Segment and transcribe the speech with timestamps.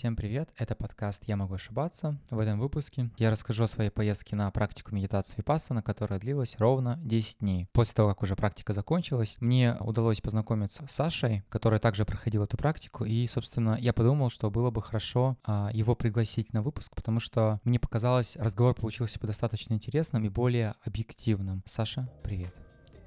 [0.00, 2.18] Всем привет, это подкаст «Я могу ошибаться».
[2.30, 6.98] В этом выпуске я расскажу о своей поездке на практику медитации Випассана, которая длилась ровно
[7.02, 7.66] 10 дней.
[7.72, 12.56] После того, как уже практика закончилась, мне удалось познакомиться с Сашей, который также проходил эту
[12.56, 17.20] практику, и, собственно, я подумал, что было бы хорошо а, его пригласить на выпуск, потому
[17.20, 21.62] что мне показалось, разговор получился бы достаточно интересным и более объективным.
[21.66, 22.54] Саша, привет.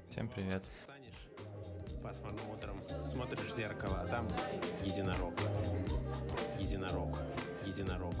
[0.08, 0.62] Всем привет.
[2.04, 2.76] Пасмурным утром,
[3.08, 4.28] смотришь в зеркало, а там
[4.84, 5.32] единорог.
[6.60, 7.18] Единорог.
[7.64, 8.14] Единорог.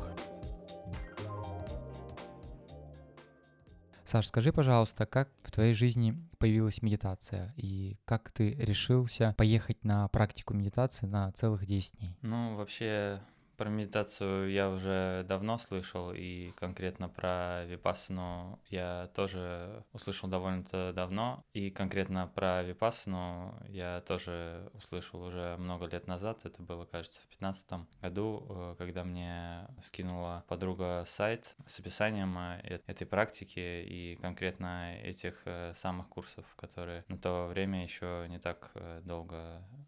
[4.06, 10.08] Саш, скажи, пожалуйста, как в твоей жизни появилась медитация и как ты решился поехать на
[10.08, 12.16] практику медитации на целых 10 дней?
[12.22, 13.20] Ну, вообще,
[13.56, 21.44] про медитацию я уже давно слышал, и конкретно про випассану я тоже услышал довольно-то давно.
[21.52, 26.38] И конкретно про випассану я тоже услышал уже много лет назад.
[26.44, 32.80] Это было, кажется, в 2015 году, э, когда мне скинула подруга сайт с описанием э,
[32.86, 38.72] этой практики и конкретно этих э, самых курсов, которые на то время еще не так
[39.02, 39.83] долго Э,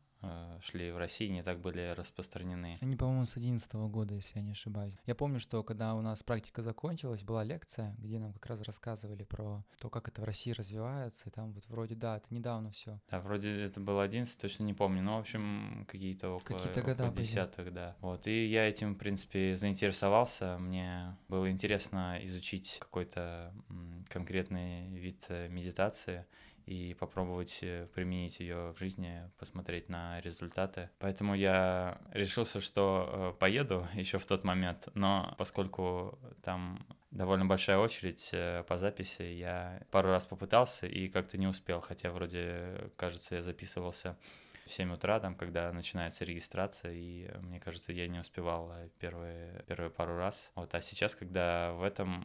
[0.61, 2.79] шли в России, не так были распространены.
[2.81, 4.97] Они, по-моему, с 11 года, если я не ошибаюсь.
[5.07, 9.25] Я помню, что когда у нас практика закончилась, была лекция, где нам как раз рассказывали
[9.25, 13.01] про то, как это в России развивается, и там вот вроде, да, это недавно все.
[13.11, 17.05] Да, вроде это было 11, точно не помню, но, в общем, какие-то около, какие года
[17.05, 17.97] около десятых, да.
[18.01, 23.53] Вот, и я этим, в принципе, заинтересовался, мне было интересно изучить какой-то
[24.09, 26.27] конкретный вид э, медитации,
[26.67, 30.91] и попробовать э, применить ее в жизни, посмотреть на результаты.
[30.99, 37.79] Поэтому я решился, что э, поеду еще в тот момент, но поскольку там довольно большая
[37.79, 43.37] очередь э, по записи, я пару раз попытался и как-то не успел, хотя вроде, кажется,
[43.37, 44.19] я записывался
[44.67, 49.91] в 7 утра, там, когда начинается регистрация, и мне кажется, я не успевал первые, первые
[49.91, 50.51] пару раз.
[50.55, 52.25] Вот, а сейчас, когда в этом,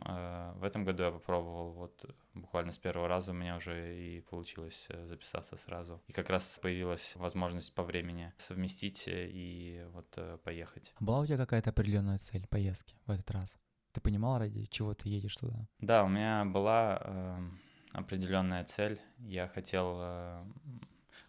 [0.56, 4.88] в этом году я попробовал, вот буквально с первого раза у меня уже и получилось
[4.90, 6.02] э, записаться сразу.
[6.08, 10.94] И как раз появилась возможность по времени совместить э, и вот э, поехать.
[11.00, 13.58] Была у тебя какая-то определенная цель поездки в этот раз?
[13.92, 15.68] Ты понимал, ради чего ты едешь туда?
[15.80, 17.40] Да, у меня была э,
[17.92, 19.00] определенная цель.
[19.18, 20.44] Я хотел э,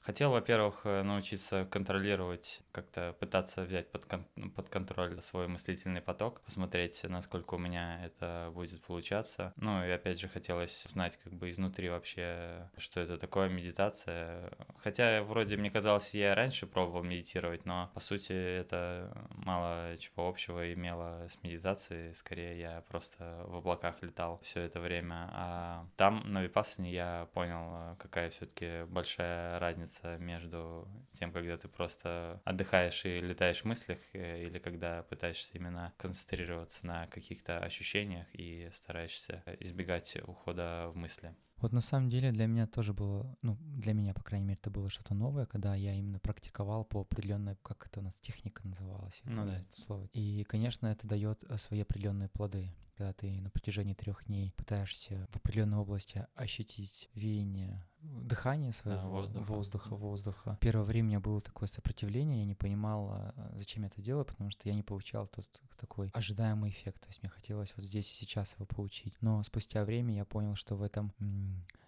[0.03, 4.27] Хотел, во-первых, э, научиться контролировать, как-то пытаться взять под, кон-
[4.57, 9.53] под контроль свой мыслительный поток, посмотреть, насколько у меня это будет получаться.
[9.55, 14.51] Ну и опять же хотелось знать как бы изнутри вообще, что это такое медитация.
[14.83, 20.73] Хотя вроде мне казалось, я раньше пробовал медитировать, но по сути это мало чего общего
[20.73, 22.13] имело с медитацией.
[22.17, 25.31] Скорее я просто в облаках летал все это время.
[25.33, 31.69] А там на Випассане я понял, какая все-таки большая разница разница между тем, когда ты
[31.69, 38.26] просто отдыхаешь и летаешь в мыслях, э, или когда пытаешься именно концентрироваться на каких-то ощущениях
[38.32, 41.34] и стараешься избегать ухода в мысли.
[41.58, 44.70] Вот на самом деле для меня тоже было, ну, для меня, по крайней мере, это
[44.70, 49.20] было что-то новое, когда я именно практиковал по определенной, как это у нас техника называлась,
[49.24, 50.09] ну да, это слово.
[50.12, 52.72] И, конечно, это дает свои определенные плоды,
[53.03, 59.09] когда ты на протяжении трех дней пытаешься в определенной области ощутить веяние дыхание своего да,
[59.09, 59.45] воздуха.
[59.45, 60.59] воздуха, воздуха.
[60.61, 64.25] Первое время у меня было такое сопротивление, я не понимал, а, зачем я это делаю,
[64.25, 67.03] потому что я не получал тот такой ожидаемый эффект.
[67.03, 69.15] То есть мне хотелось вот здесь и сейчас его получить.
[69.21, 71.13] Но спустя время я понял, что в этом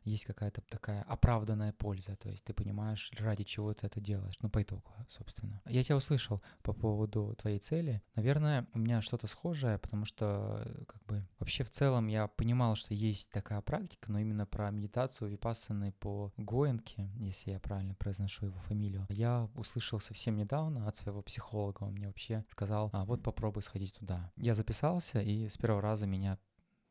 [0.04, 4.48] есть какая-то такая оправданная польза, то есть ты понимаешь, ради чего ты это делаешь, ну,
[4.50, 5.60] по итогу, собственно.
[5.66, 8.02] Я тебя услышал по поводу твоей цели.
[8.14, 12.94] Наверное, у меня что-то схожее, потому что, как бы, вообще в целом я понимал, что
[12.94, 18.58] есть такая практика, но именно про медитацию випассаны по Гоенке, если я правильно произношу его
[18.60, 23.62] фамилию, я услышал совсем недавно от своего психолога, он мне вообще сказал, а вот попробуй
[23.62, 24.32] сходить туда.
[24.36, 26.38] Я записался, и с первого раза меня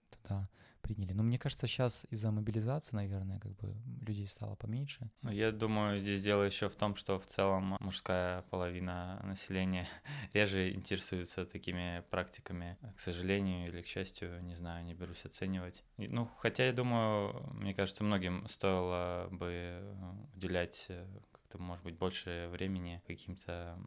[0.10, 0.50] туда
[0.84, 1.14] приняли.
[1.14, 5.10] Но мне кажется, сейчас из-за мобилизации, наверное, как бы людей стало поменьше.
[5.22, 9.88] Ну, я думаю, здесь дело еще в том, что в целом мужская половина населения
[10.34, 12.78] реже интересуется такими практиками.
[12.96, 15.84] К сожалению или к счастью, не знаю, не берусь оценивать.
[15.98, 19.96] Ну, хотя я думаю, мне кажется, многим стоило бы э,
[20.36, 21.08] уделять э,
[21.54, 23.78] как-то, может быть, больше времени каким-то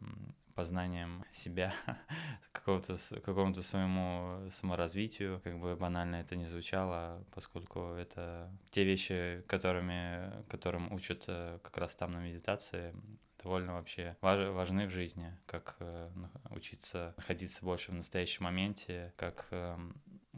[0.55, 1.71] познанием себя,
[2.51, 10.43] какому-то, какому-то своему саморазвитию, как бы банально это не звучало, поскольку это те вещи, которыми,
[10.49, 12.93] которым учат э, как раз там на медитации,
[13.43, 16.09] довольно вообще важ, важны в жизни, как э,
[16.49, 19.77] учиться находиться больше в настоящем моменте, как, э,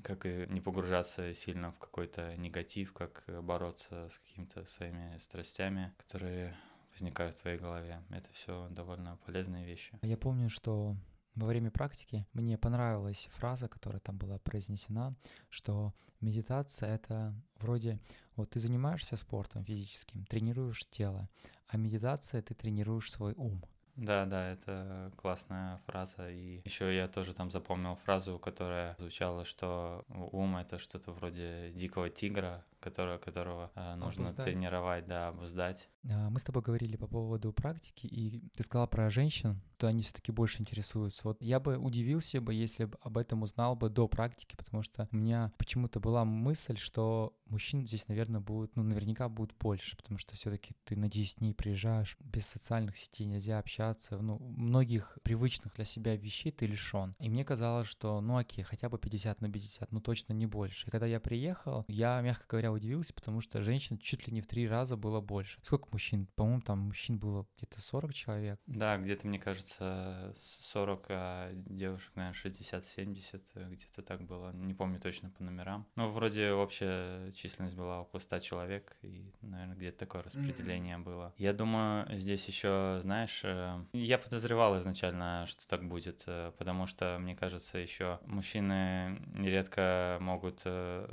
[0.03, 6.57] как и не погружаться сильно в какой-то негатив, как бороться с какими-то своими страстями, которые
[6.99, 8.01] возникают в твоей голове.
[8.09, 9.97] Это все довольно полезные вещи.
[10.01, 10.95] Я помню, что
[11.35, 15.15] во время практики мне понравилась фраза, которая там была произнесена,
[15.49, 17.99] что медитация— это вроде
[18.35, 21.29] вот ты занимаешься спортом физическим, тренируешь тело,
[21.67, 23.63] а медитация— ты тренируешь свой ум.
[23.95, 26.29] Да, да, это классная фраза.
[26.29, 32.09] И еще я тоже там запомнил фразу, которая звучала, что ум это что-то вроде дикого
[32.09, 34.45] тигра, которого, которого э, нужно обуздать.
[34.45, 35.89] тренировать, да, обуздать.
[36.09, 40.03] А, мы с тобой говорили по поводу практики, и ты сказала про женщин, то они
[40.03, 41.21] все-таки больше интересуются.
[41.23, 45.07] Вот я бы удивился бы, если бы об этом узнал бы до практики, потому что
[45.11, 50.17] у меня почему-то была мысль, что мужчин здесь, наверное, будет, ну, наверняка будет больше, потому
[50.17, 55.73] что все-таки ты на 10 дней приезжаешь, без социальных сетей нельзя общаться, ну, многих привычных
[55.75, 57.15] для себя вещей ты лишен.
[57.19, 60.87] И мне казалось, что, ну, окей, хотя бы 50 на 50, ну, точно не больше.
[60.87, 64.47] И когда я приехал, я, мягко говоря, удивился, потому что женщин чуть ли не в
[64.47, 65.59] три раза было больше.
[65.63, 66.27] Сколько мужчин?
[66.35, 68.59] По-моему, там мужчин было где-то 40 человек.
[68.65, 74.51] Да, где-то, мне кажется, 40, а девушек, наверное, 60-70, где-то так было.
[74.53, 75.87] Не помню точно по номерам.
[75.95, 81.03] Но вроде общая численность была около 100 человек, и, наверное, где-то такое распределение mm-hmm.
[81.03, 81.33] было.
[81.37, 87.17] Я думаю, здесь еще, знаешь, э, я подозревал изначально, что так будет, э, потому что,
[87.19, 91.07] мне кажется, еще мужчины нередко могут э,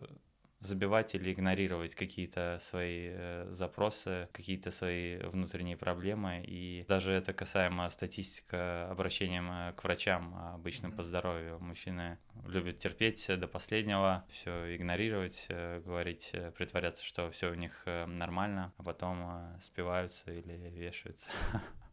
[0.66, 6.42] забивать или игнорировать какие-то свои э, запросы, какие-то свои внутренние проблемы.
[6.46, 11.58] И даже это касаемо статистика обращением э, к врачам обычным по здоровью.
[11.60, 18.72] Мужчины любят терпеть до последнего, все игнорировать, э, говорить, притворяться, что все у них нормально,
[18.76, 21.30] а потом спиваются или вешаются.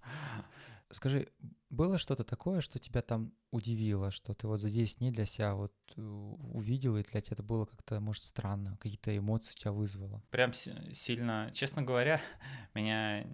[0.89, 1.27] Скажи,
[1.73, 5.55] было что-то такое, что тебя там удивило, что ты вот за 10 дней для себя
[5.55, 10.23] вот э, увидел, и для тебя это было как-то, может, странно, какие-то эмоции тебя вызвало?
[10.29, 12.21] Прям сильно, честно говоря,
[12.73, 13.25] меня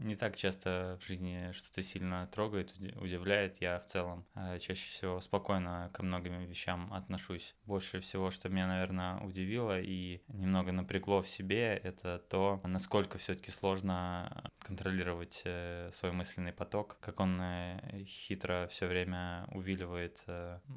[0.00, 3.60] не так часто в жизни что-то сильно трогает, удивляет.
[3.60, 7.54] Я в целом э, чаще всего спокойно ко многим вещам отношусь.
[7.66, 13.50] Больше всего, что меня, наверное, удивило и немного напрягло в себе, это то, насколько все-таки
[13.50, 17.40] сложно контролировать э, свой мысленный поток, как он
[18.04, 20.24] хитро все время увиливает,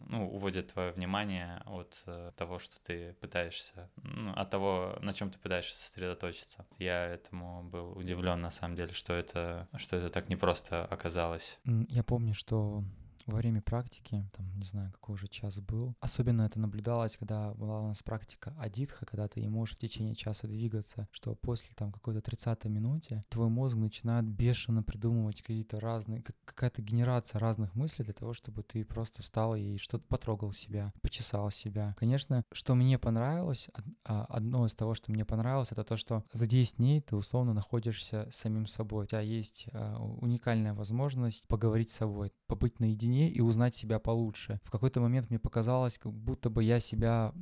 [0.10, 2.06] ну, уводит твое внимание от
[2.36, 6.66] того, что ты пытаешься, ну, от того, на чем ты пытаешься сосредоточиться.
[6.80, 11.60] Я этому был удивлен на самом деле, что это, что это так непросто оказалось.
[11.66, 12.84] Я помню, что
[13.26, 15.96] во время практики, там, не знаю, какой уже час был.
[16.00, 20.16] Особенно это наблюдалось, когда была у нас практика адитха, когда ты не можешь в течение
[20.16, 26.22] часа двигаться, что после там какой-то 30 минуте твой мозг начинает бешено придумывать какие-то разные,
[26.46, 31.50] какая-то генерация разных мыслей для того, чтобы ты просто встал и что-то потрогал себя, почесал
[31.52, 31.96] себя.
[31.98, 33.70] Конечно, что мне понравилось,
[34.04, 37.54] а, одно из того, что мне понравилось, это то, что за 10 дней ты условно
[37.54, 39.04] находишься самим собой.
[39.04, 44.00] У тебя есть а, уникальная возможность поговорить с собой, побыть наедине глубине и узнать себя
[44.00, 44.60] получше.
[44.64, 47.34] В какой-то момент мне показалось, как будто бы я себя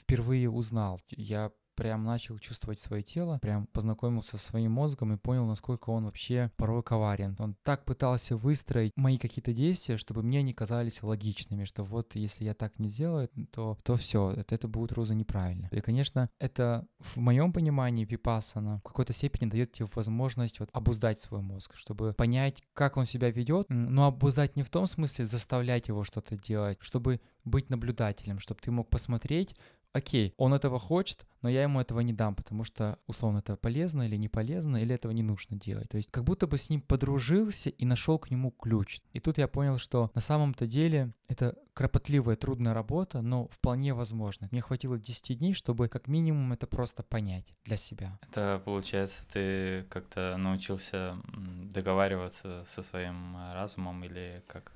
[0.00, 1.00] впервые узнал.
[1.10, 6.06] Я прям начал чувствовать свое тело, прям познакомился со своим мозгом и понял, насколько он
[6.06, 7.36] вообще порой коварен.
[7.38, 12.44] Он так пытался выстроить мои какие-то действия, чтобы мне они казались логичными, что вот если
[12.44, 15.68] я так не сделаю, то, то все, это, это будет роза неправильно.
[15.70, 21.20] И, конечно, это в моем понимании випассана в какой-то степени дает тебе возможность вот обуздать
[21.20, 25.88] свой мозг, чтобы понять, как он себя ведет, но обуздать не в том смысле заставлять
[25.88, 29.54] его что-то делать, чтобы быть наблюдателем, чтобы ты мог посмотреть,
[29.92, 34.02] окей, он этого хочет, но я ему этого не дам, потому что, условно, это полезно
[34.02, 35.88] или не полезно, или этого не нужно делать.
[35.88, 39.00] То есть как будто бы с ним подружился и нашел к нему ключ.
[39.12, 44.48] И тут я понял, что на самом-то деле это кропотливая, трудная работа, но вполне возможно.
[44.50, 48.18] Мне хватило 10 дней, чтобы как минимум это просто понять для себя.
[48.22, 51.16] Это получается, ты как-то научился
[51.72, 54.72] договариваться со своим разумом или как?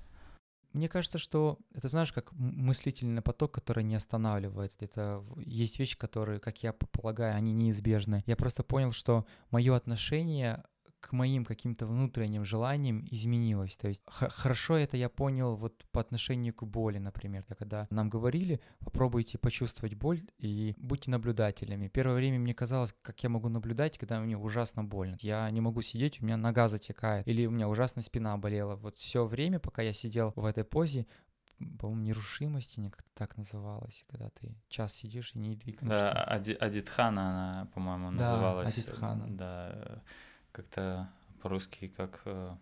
[0.72, 4.78] Мне кажется, что это, знаешь, как мыслительный поток, который не останавливается.
[4.80, 8.22] Это есть вещи, которые, как я полагаю, они неизбежны.
[8.26, 10.64] Я просто понял, что мое отношение
[11.00, 13.76] к моим каким-то внутренним желаниям изменилось.
[13.76, 17.44] То есть хорошо это я понял вот по отношению к боли, например.
[17.58, 21.88] Когда нам говорили, попробуйте почувствовать боль и будьте наблюдателями.
[21.88, 25.16] Первое время мне казалось, как я могу наблюдать, когда мне ужасно больно.
[25.20, 28.76] Я не могу сидеть, у меня нога затекает, или у меня ужасно спина болела.
[28.76, 31.06] Вот все время, пока я сидел в этой позе,
[31.78, 36.14] по-моему, нерушимости не как-то так называлось, когда ты час сидишь и не двигаешься.
[36.14, 38.72] Да, Ади, Адитхана она, по-моему, да, называлась.
[38.78, 39.26] Адитхана.
[39.28, 40.02] Да,
[40.52, 41.10] как-то
[41.42, 42.22] по-русски как...
[42.24, 42.56] Э,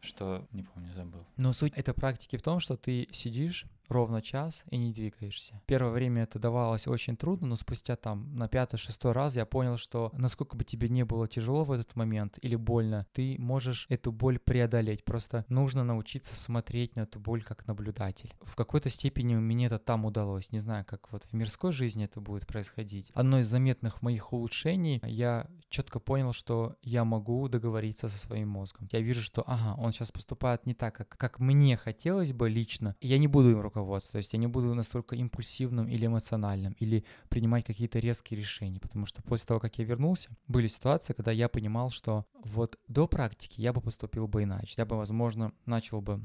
[0.00, 1.24] что, не помню, забыл.
[1.36, 5.60] Но суть этой практики в том, что ты сидишь, ровно час и не двигаешься.
[5.66, 10.10] Первое время это давалось очень трудно, но спустя там на пятый-шестой раз я понял, что
[10.14, 14.38] насколько бы тебе не было тяжело в этот момент или больно, ты можешь эту боль
[14.38, 15.04] преодолеть.
[15.04, 18.34] Просто нужно научиться смотреть на эту боль как наблюдатель.
[18.42, 20.52] В какой-то степени мне это там удалось.
[20.52, 23.10] Не знаю, как вот в мирской жизни это будет происходить.
[23.14, 28.88] Одно из заметных моих улучшений, я четко понял, что я могу договориться со своим мозгом.
[28.92, 32.96] Я вижу, что, ага, он сейчас поступает не так, как, как мне хотелось бы лично.
[33.00, 37.04] Я не буду им руководствоваться, то есть я не буду настолько импульсивным или эмоциональным, или
[37.28, 41.48] принимать какие-то резкие решения, потому что после того, как я вернулся, были ситуации, когда я
[41.48, 44.74] понимал, что вот до практики я бы поступил бы иначе.
[44.76, 46.20] Я бы, возможно, начал бы,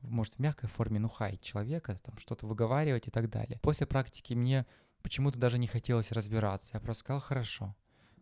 [0.00, 3.58] может, в мягкой форме, ну, хаять человека, там, что-то выговаривать и так далее.
[3.62, 4.66] После практики мне
[5.02, 6.70] почему-то даже не хотелось разбираться.
[6.74, 7.74] Я просто сказал, хорошо,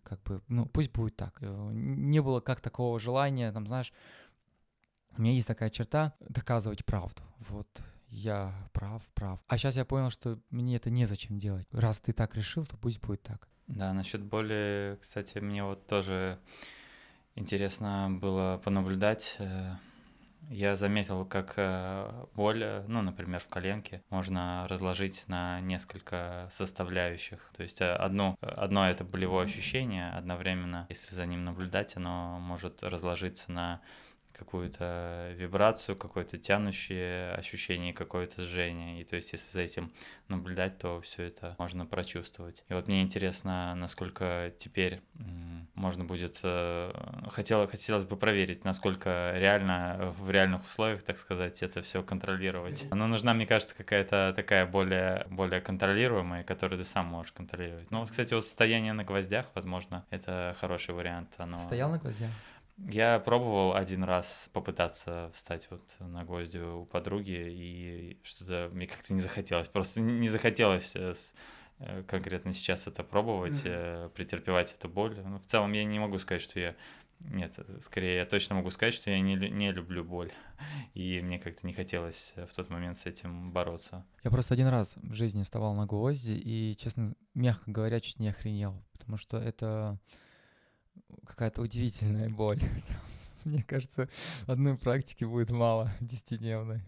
[0.03, 1.39] как бы, ну, пусть будет так.
[1.41, 3.93] Э, не было как такого желания, там, знаешь,
[5.17, 7.23] у меня есть такая черта доказывать правду.
[7.39, 7.69] Вот
[8.13, 9.41] я прав, прав.
[9.49, 11.67] А сейчас я понял, что мне это незачем делать.
[11.73, 13.49] Раз ты так решил, то пусть будет так.
[13.67, 16.39] Да, насчет боли, кстати, мне вот тоже
[17.35, 19.37] интересно было понаблюдать.
[19.39, 19.77] Э,
[20.51, 27.51] я заметил, как э, боль, ну, например, в коленке, можно разложить на несколько составляющих.
[27.57, 32.83] То есть э, одно, одно это болевое ощущение одновременно, если за ним наблюдать, оно может
[32.83, 33.81] разложиться на
[34.33, 39.01] какую-то вибрацию, какое-то тянущее ощущение, какое-то жжение.
[39.01, 39.93] И то есть, если за этим
[40.29, 42.65] наблюдать, то все это можно прочувствовать.
[42.69, 45.01] И вот мне интересно, насколько теперь
[45.75, 46.41] можно будет...
[46.43, 46.93] Э,
[47.29, 52.87] хотелось, хотелось бы проверить, насколько реально в реальных условиях, так сказать, это все контролировать.
[52.91, 57.91] Но нужна, мне кажется, какая-то такая более, более контролируемая, которую ты сам можешь контролировать.
[57.91, 61.35] Ну, кстати, вот состояние на гвоздях, возможно, это хороший вариант.
[61.39, 61.59] Оно...
[61.59, 62.31] Стоял на гвоздях?
[62.89, 69.15] Я пробовал один раз попытаться встать вот на гвозди у подруги, и что-то мне как-то
[69.15, 69.69] не захотелось.
[69.69, 71.15] Просто не захотелось э,
[71.79, 74.11] э, конкретно сейчас это пробовать, mm-hmm.
[74.11, 75.17] претерпевать эту боль.
[75.23, 76.75] Но ну, в целом я не могу сказать, что я...
[77.21, 80.33] Нет, скорее я точно могу сказать, что я не, не люблю боль.
[80.95, 84.05] И мне как-то не хотелось в тот момент с этим бороться.
[84.25, 88.29] Я просто один раз в жизни вставал на гвозди и, честно, мягко говоря, чуть не
[88.29, 88.83] охренел.
[88.95, 90.01] Потому что это
[91.27, 92.61] какая-то удивительная боль.
[93.45, 94.09] Мне кажется,
[94.47, 96.83] одной практики будет мало, десятидневной.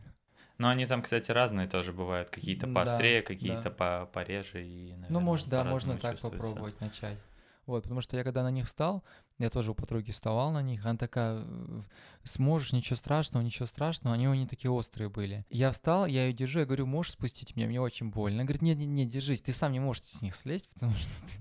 [0.58, 2.30] Но они там, кстати, разные тоже бывают.
[2.30, 4.06] Какие-то поострее, да, какие-то да.
[4.06, 4.64] пореже.
[4.64, 7.18] И, наверное, ну, может, да, можно так попробовать начать.
[7.66, 9.02] Вот, потому что я когда на них встал,
[9.38, 11.42] я тоже у подруги вставал на них, она такая,
[12.23, 15.44] сможешь, ничего страшного, ничего страшного, они у нее такие острые были.
[15.49, 18.37] Я встал, я ее держу, я говорю, можешь спустить меня, мне очень больно.
[18.37, 21.11] Она говорит, нет, нет, нет, держись, ты сам не можешь с них слезть, потому что
[21.11, 21.38] ты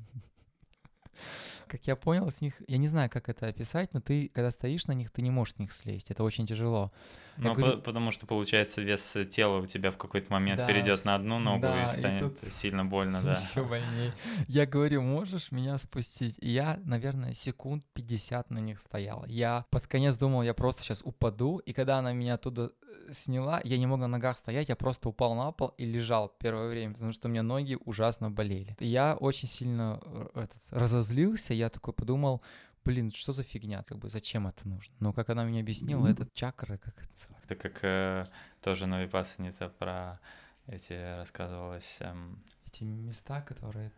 [1.67, 4.88] как я понял, с них, я не знаю, как это описать, но ты, когда стоишь
[4.88, 6.91] на них, ты не можешь с них слезть, это очень тяжело.
[7.37, 7.81] Ну, говорю...
[7.81, 11.63] потому что, получается, вес тела у тебя в какой-то момент да, перейдет на одну ногу
[11.63, 12.53] да, и станет и тут...
[12.53, 13.31] сильно больно, да.
[13.51, 14.13] Еще больнее.
[14.47, 16.37] Я говорю, можешь меня спустить?
[16.39, 19.25] И я, наверное, секунд 50 на них стоял.
[19.25, 23.61] Я под конец думал, я просто сейчас упаду, и когда она меня оттуда э, сняла,
[23.63, 26.93] я не мог на ногах стоять, я просто упал на пол и лежал первое время,
[26.93, 28.75] потому что у меня ноги ужасно болели.
[28.79, 32.41] Я очень сильно э, этот, разозлился, я такой подумал,
[32.85, 34.93] блин, что за фигня, как бы зачем это нужно?
[34.99, 37.45] Но как она мне объяснила, это чакры, как это называется?
[37.45, 38.27] Это как э,
[38.61, 40.19] тоже на Випассаница про
[40.67, 41.97] эти рассказывалось.
[41.99, 42.43] Эм...
[42.67, 43.91] Эти места, которые...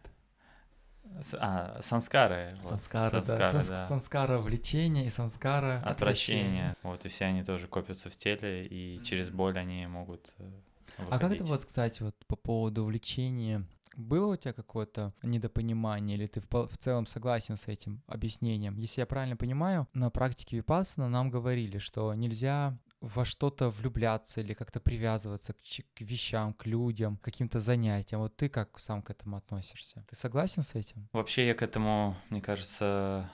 [1.33, 2.57] А, санскары.
[2.61, 3.47] Санскары, вот, да.
[3.47, 3.87] Санс, да.
[3.87, 5.91] Санскара влечения и санскара отвращения.
[5.91, 6.75] отвращения.
[6.81, 10.63] Вот, и все они тоже копятся в теле, и через боль они могут выходить.
[10.97, 13.65] Э, а как это вот, кстати, вот по поводу влечения
[13.95, 18.77] было у тебя какое-то недопонимание, или ты в, в целом согласен с этим объяснением?
[18.77, 24.53] Если я правильно понимаю, на практике Випассана нам говорили, что нельзя во что-то влюбляться или
[24.53, 25.57] как-то привязываться к,
[25.93, 28.21] к вещам, к людям, к каким-то занятиям.
[28.21, 30.03] Вот ты как сам к этому относишься?
[30.09, 31.07] Ты согласен с этим?
[31.13, 33.29] Вообще я к этому, мне кажется,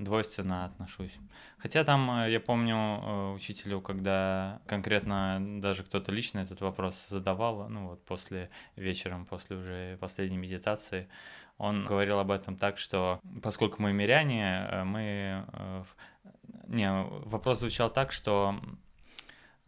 [0.00, 1.14] двойственно отношусь.
[1.58, 7.68] Хотя там, э, я помню, э, учителю, когда конкретно даже кто-то лично этот вопрос задавал,
[7.68, 11.08] ну вот после вечером, после уже последней медитации,
[11.58, 15.44] он говорил об этом так, что поскольку мы миряне, э, мы...
[16.66, 18.54] Не, вопрос звучал так, что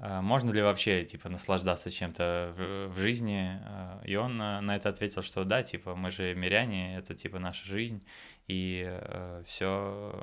[0.02, 3.60] можно ли вообще, типа, наслаждаться чем-то в, в жизни?
[4.04, 8.04] И он на это ответил, что да, типа, мы же миряне, это, типа, наша жизнь,
[8.48, 10.14] и э, все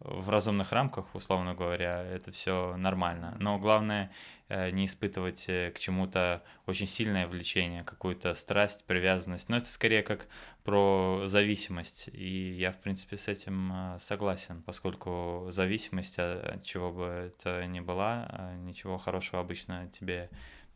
[0.00, 3.34] в разумных рамках, условно говоря, это все нормально.
[3.40, 4.12] Но главное
[4.48, 9.48] э, не испытывать э, к чему-то очень сильное влечение, какую-то страсть, привязанность.
[9.48, 10.28] Но это скорее как
[10.64, 12.10] про зависимость.
[12.12, 17.80] И я, в принципе, с этим э, согласен, поскольку зависимость, от чего бы это ни
[17.80, 20.28] была, ничего хорошего обычно тебе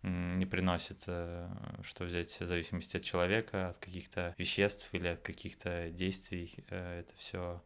[0.03, 6.55] не приносит, что взять в зависимости от человека, от каких-то веществ или от каких-то действий.
[6.71, 7.61] Это все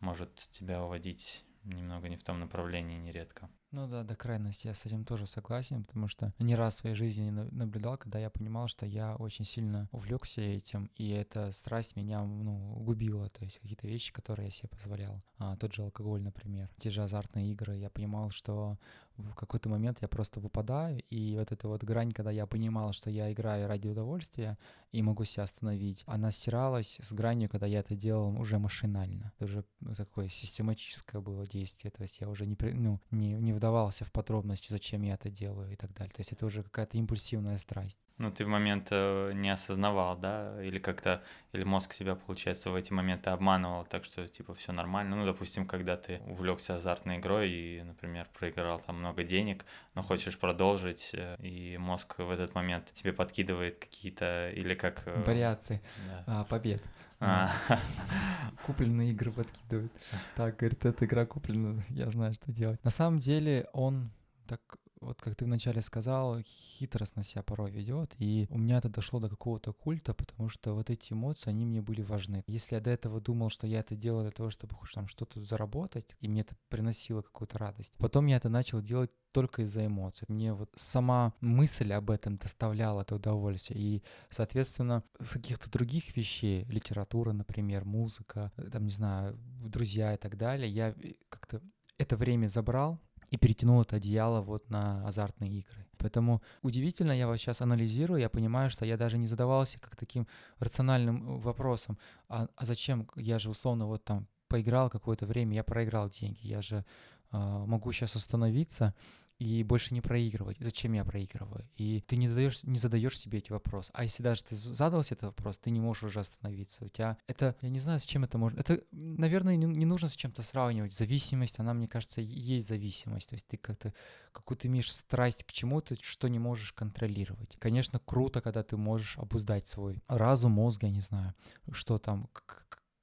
[0.00, 3.48] может тебя уводить немного не в том направлении нередко.
[3.72, 6.94] Ну да, до крайности я с этим тоже согласен, потому что не раз в своей
[6.94, 12.22] жизни наблюдал, когда я понимал, что я очень сильно увлекся этим, и эта страсть меня
[12.22, 15.22] ну, губила, то есть какие-то вещи, которые я себе позволял.
[15.38, 17.76] А, тот же алкоголь, например, те же азартные игры.
[17.76, 18.78] Я понимал, что
[19.16, 23.10] в какой-то момент я просто выпадаю, и вот эта вот грань, когда я понимал, что
[23.10, 24.58] я играю ради удовольствия
[24.92, 29.32] и могу себя остановить, она стиралась с гранью, когда я это делал уже машинально.
[29.36, 29.64] Это уже
[29.96, 34.70] такое систематическое было действие, то есть я уже не, ну, не, не вдавался в подробности,
[34.70, 36.12] зачем я это делаю и так далее.
[36.12, 38.00] То есть это уже какая-то импульсивная страсть.
[38.18, 42.74] Ну, ты в момент э, не осознавал, да, или как-то, или мозг себя, получается, в
[42.74, 45.16] эти моменты обманывал, так что, типа, все нормально.
[45.16, 50.38] Ну, допустим, когда ты увлекся азартной игрой и, например, проиграл там много денег, но хочешь
[50.38, 55.02] продолжить, э, и мозг в этот момент тебе подкидывает какие-то, или как...
[55.06, 56.24] Э, Вариации да.
[56.26, 56.82] а, побед.
[57.20, 57.50] А.
[58.66, 59.92] Купленные игры подкидывают.
[60.34, 62.82] Так, говорит, эта игра куплена, я знаю, что делать.
[62.84, 64.10] На самом деле он
[64.46, 64.60] так
[65.00, 69.28] вот как ты вначале сказал, хитростно себя порой ведет, и у меня это дошло до
[69.28, 72.44] какого-то культа, потому что вот эти эмоции, они мне были важны.
[72.46, 75.42] Если я до этого думал, что я это делаю для того, чтобы хоть там что-то
[75.42, 80.24] заработать, и мне это приносило какую-то радость, потом я это начал делать только из-за эмоций.
[80.28, 83.78] Мне вот сама мысль об этом доставляла это удовольствие.
[83.78, 90.38] И, соответственно, с каких-то других вещей, литература, например, музыка, там, не знаю, друзья и так
[90.38, 90.94] далее, я
[91.28, 91.60] как-то
[91.98, 92.98] это время забрал,
[93.30, 95.86] и перетянул это одеяло вот на азартные игры.
[95.98, 100.26] Поэтому удивительно, я вот сейчас анализирую, я понимаю, что я даже не задавался как таким
[100.58, 106.08] рациональным вопросом, а, а зачем я же условно вот там поиграл какое-то время, я проиграл
[106.08, 106.84] деньги, я же
[107.32, 108.94] э, могу сейчас остановиться
[109.38, 110.56] и больше не проигрывать.
[110.60, 111.68] Зачем я проигрываю?
[111.76, 113.90] И ты не задаешь, не задаешь себе эти вопросы.
[113.94, 116.84] А если даже ты задался этот вопрос, ты не можешь уже остановиться.
[116.84, 118.60] У тебя это, я не знаю, с чем это можно.
[118.60, 120.94] Это, наверное, не, не нужно с чем-то сравнивать.
[120.94, 123.28] Зависимость, она, мне кажется, есть зависимость.
[123.28, 123.92] То есть ты как-то
[124.32, 127.56] какую-то имеешь страсть к чему-то, что не можешь контролировать.
[127.58, 131.34] Конечно, круто, когда ты можешь обуздать свой разум, мозг, я не знаю,
[131.72, 132.28] что там,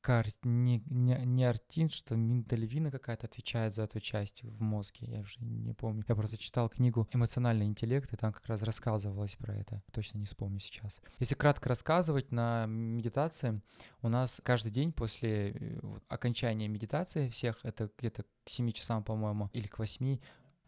[0.03, 0.27] кар...
[0.43, 5.73] не, не, артин, что миндальвина какая-то отвечает за эту часть в мозге, я уже не
[5.73, 6.03] помню.
[6.07, 10.25] Я просто читал книгу «Эмоциональный интеллект», и там как раз рассказывалось про это, точно не
[10.25, 11.01] вспомню сейчас.
[11.19, 13.61] Если кратко рассказывать, на медитации
[14.01, 19.49] у нас каждый день после э, окончания медитации всех, это где-то к 7 часам, по-моему,
[19.53, 20.19] или к 8,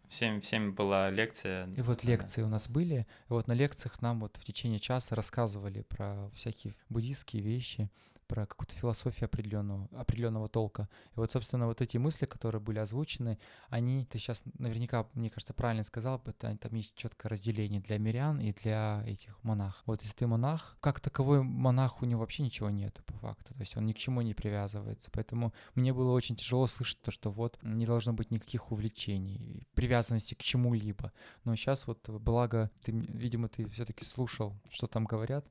[0.07, 1.67] в 7, в 7 была лекция.
[1.75, 5.15] И вот лекции у нас были, и вот на лекциях нам вот в течение часа
[5.15, 7.89] рассказывали про всякие буддийские вещи,
[8.27, 10.87] про какую-то философию определенного, определенного толка.
[11.15, 13.37] И вот, собственно, вот эти мысли, которые были озвучены,
[13.69, 18.39] они, ты сейчас наверняка, мне кажется, правильно сказал, это, там есть четкое разделение для мирян
[18.39, 19.83] и для этих монах.
[19.85, 23.59] Вот если ты монах, как таковой монах, у него вообще ничего нет по факту, то
[23.59, 25.09] есть он ни к чему не привязывается.
[25.11, 30.33] Поэтому мне было очень тяжело слышать то, что вот не должно быть никаких увлечений, привязанности
[30.35, 31.11] к чему-либо.
[31.43, 35.45] Но сейчас вот, благо, ты, видимо, ты все-таки слушал, что там говорят,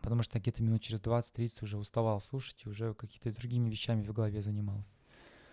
[0.00, 4.12] потому что где-то минут через 20-30 уже уставал слушать и уже какими-то другими вещами в
[4.12, 4.90] голове занимался.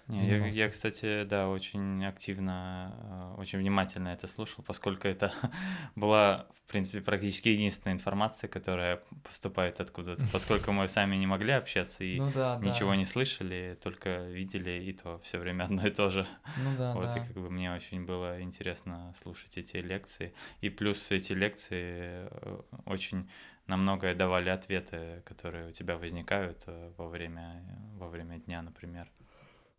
[0.10, 5.34] Я, я, кстати, да, очень активно, э, очень внимательно это слушал, поскольку это
[5.96, 12.06] была, в принципе, практически единственная информация, которая поступает откуда-то, поскольку мы сами не могли общаться
[12.06, 12.96] и ну, да, ничего да.
[12.96, 16.26] не слышали, только видели, и то все время одно и то же.
[16.64, 17.18] Ну да, вот, да.
[17.18, 20.34] и как бы мне очень было интересно слушать эти лекции.
[20.62, 23.30] И плюс эти лекции э, очень
[23.68, 27.64] на многое давали ответы, которые у тебя возникают э, во время,
[27.98, 29.12] во время дня, например.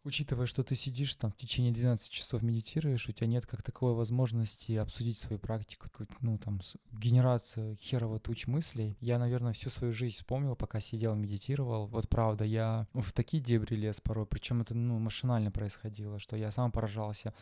[0.05, 3.95] Учитывая, что ты сидишь там в течение 12 часов медитируешь, у тебя нет как таковой
[3.95, 5.89] возможности обсудить свою практику,
[6.21, 6.61] ну там
[6.93, 8.97] генерацию херова туч мыслей.
[9.01, 11.89] Я, наверное, всю свою жизнь вспомнил, пока сидел, медитировал.
[11.89, 16.53] Вот правда, я в такие дебри лез порой, причем это ну, машинально происходило, что я
[16.53, 17.35] сам поражался.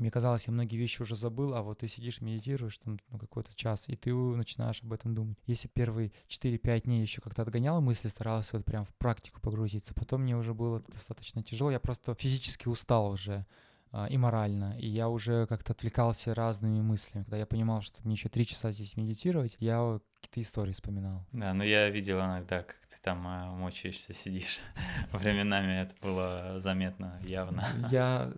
[0.00, 3.54] Мне казалось, я многие вещи уже забыл, а вот ты сидишь, медитируешь там ну, какой-то
[3.54, 5.36] час, и ты начинаешь об этом думать.
[5.46, 10.22] Если первые 4-5 дней еще как-то отгонял мысли, старался вот прям в практику погрузиться, потом
[10.22, 13.44] мне уже было достаточно тяжело, я просто физически устал уже
[13.92, 17.24] а, и морально, и я уже как-то отвлекался разными мыслями.
[17.24, 21.26] Когда я понимал, что мне еще три часа здесь медитировать, я какие-то истории вспоминал.
[21.32, 24.60] Да, но я видел иногда, как там э, мучаешься, сидишь.
[25.12, 27.64] Временами это было заметно, явно.
[27.90, 28.32] Я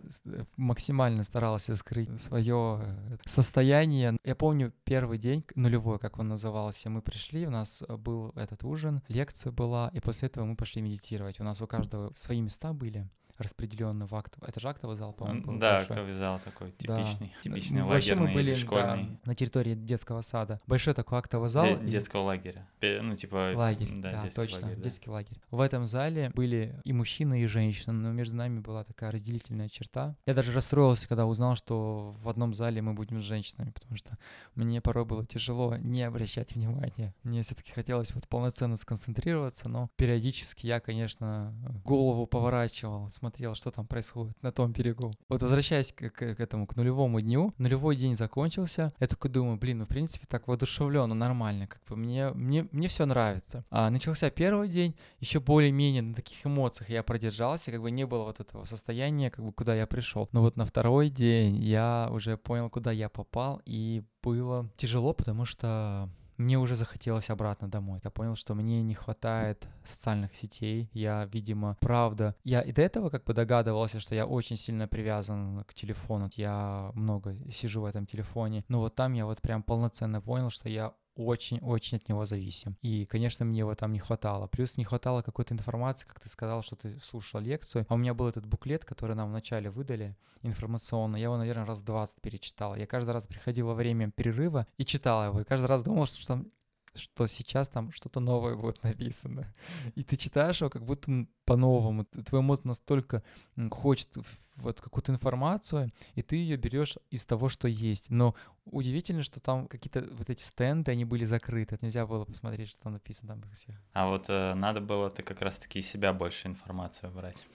[0.57, 4.17] максимально старался скрыть свое э, состояние.
[4.23, 9.01] Я помню первый день, нулевой, как он назывался, мы пришли, у нас был этот ужин,
[9.07, 11.39] лекция была, и после этого мы пошли медитировать.
[11.39, 14.49] У нас у каждого свои места были распределенный в актовый.
[14.49, 15.95] Это же актовый зал, по-моему, был Да, большой.
[15.95, 17.03] актовый зал такой Да.
[17.03, 19.19] типичный, типичный Ну, Вообще мы были или да, школьный.
[19.25, 20.61] на территории детского сада.
[20.67, 21.65] Большой такой актовый зал.
[21.65, 22.67] Де- и- детского лагеря.
[22.81, 23.53] Ну, типа...
[23.55, 24.83] Лагерь, да, да, точно, лагерь, да.
[24.83, 25.37] детский лагерь.
[25.51, 30.15] В этом зале были и мужчины, и женщины, но между нами была такая разделительная черта.
[30.25, 34.17] Я даже расстроился, когда узнал, что в одном зале мы будем с женщинами, потому что
[34.55, 37.13] мне порой было тяжело не обращать внимания.
[37.23, 43.87] Мне все-таки хотелось вот полноценно сконцентрироваться, но периодически я, конечно, голову поворачивал, смотрел, что там
[43.87, 45.13] происходит на том берегу.
[45.29, 49.57] Вот возвращаясь к, к- к этому, к нулевому дню, нулевой день закончился, я такой думаю,
[49.57, 53.63] блин, ну в принципе так воодушевленно, нормально, как бы мне, мне, мне все нравится.
[53.69, 58.23] А начался первый день, еще более-менее на таких эмоциях я продержался, как бы не было
[58.25, 60.27] вот этого состояния, как бы куда я пришел.
[60.33, 65.45] Но вот на второй день я уже понял, куда я попал, и было тяжело, потому
[65.45, 67.99] что мне уже захотелось обратно домой.
[68.03, 70.89] Я понял, что мне не хватает социальных сетей.
[70.93, 72.35] Я, видимо, правда...
[72.43, 76.29] Я и до этого как бы догадывался, что я очень сильно привязан к телефону.
[76.35, 78.63] Я много сижу в этом телефоне.
[78.67, 82.77] Но вот там я вот прям полноценно понял, что я очень-очень от него зависим.
[82.81, 84.47] И, конечно, мне его там не хватало.
[84.47, 87.85] Плюс не хватало какой-то информации, как ты сказал, что ты слушал лекцию.
[87.89, 91.17] А у меня был этот буклет, который нам вначале выдали, информационно.
[91.17, 92.75] Я его, наверное, раз 20 перечитал.
[92.75, 95.41] Я каждый раз приходил во время перерыва и читал его.
[95.41, 96.47] И каждый раз думал, что там
[96.95, 99.53] что сейчас там что-то новое будет написано.
[99.95, 102.05] И ты читаешь его как будто по-новому.
[102.05, 103.23] Твой мозг настолько
[103.71, 104.09] хочет
[104.57, 108.09] вот какую-то информацию, и ты ее берешь из того, что есть.
[108.09, 111.77] Но удивительно, что там какие-то вот эти стенды, они были закрыты.
[111.81, 113.75] Нельзя было посмотреть, что там написано там всех.
[113.93, 117.45] А вот э, надо было-то как раз-таки из себя больше информацию брать.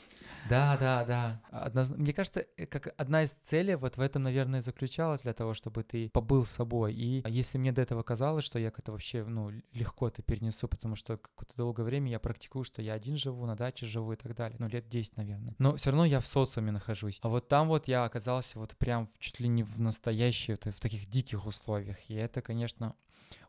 [0.48, 1.40] Да, да, да.
[1.50, 5.54] Одноз- Мне кажется, э, как одна из целей вот в этом, наверное, заключалась для того,
[5.54, 6.94] чтобы ты побыл собой.
[6.94, 10.96] И если мне до этого казалось, что я как-то вообще, ну, легко это перенесу, потому
[10.96, 14.34] что какое-то долгое время я практикую, что я один живу, на даче живу и так
[14.34, 14.56] далее.
[14.58, 15.54] Ну, лет 10, наверное.
[15.58, 17.18] Но все равно я в социуме нахожусь.
[17.22, 21.08] А вот там вот я оказался вот прям чуть ли не в настоящей, в таких
[21.08, 21.98] диких условиях.
[22.08, 22.94] И это, конечно,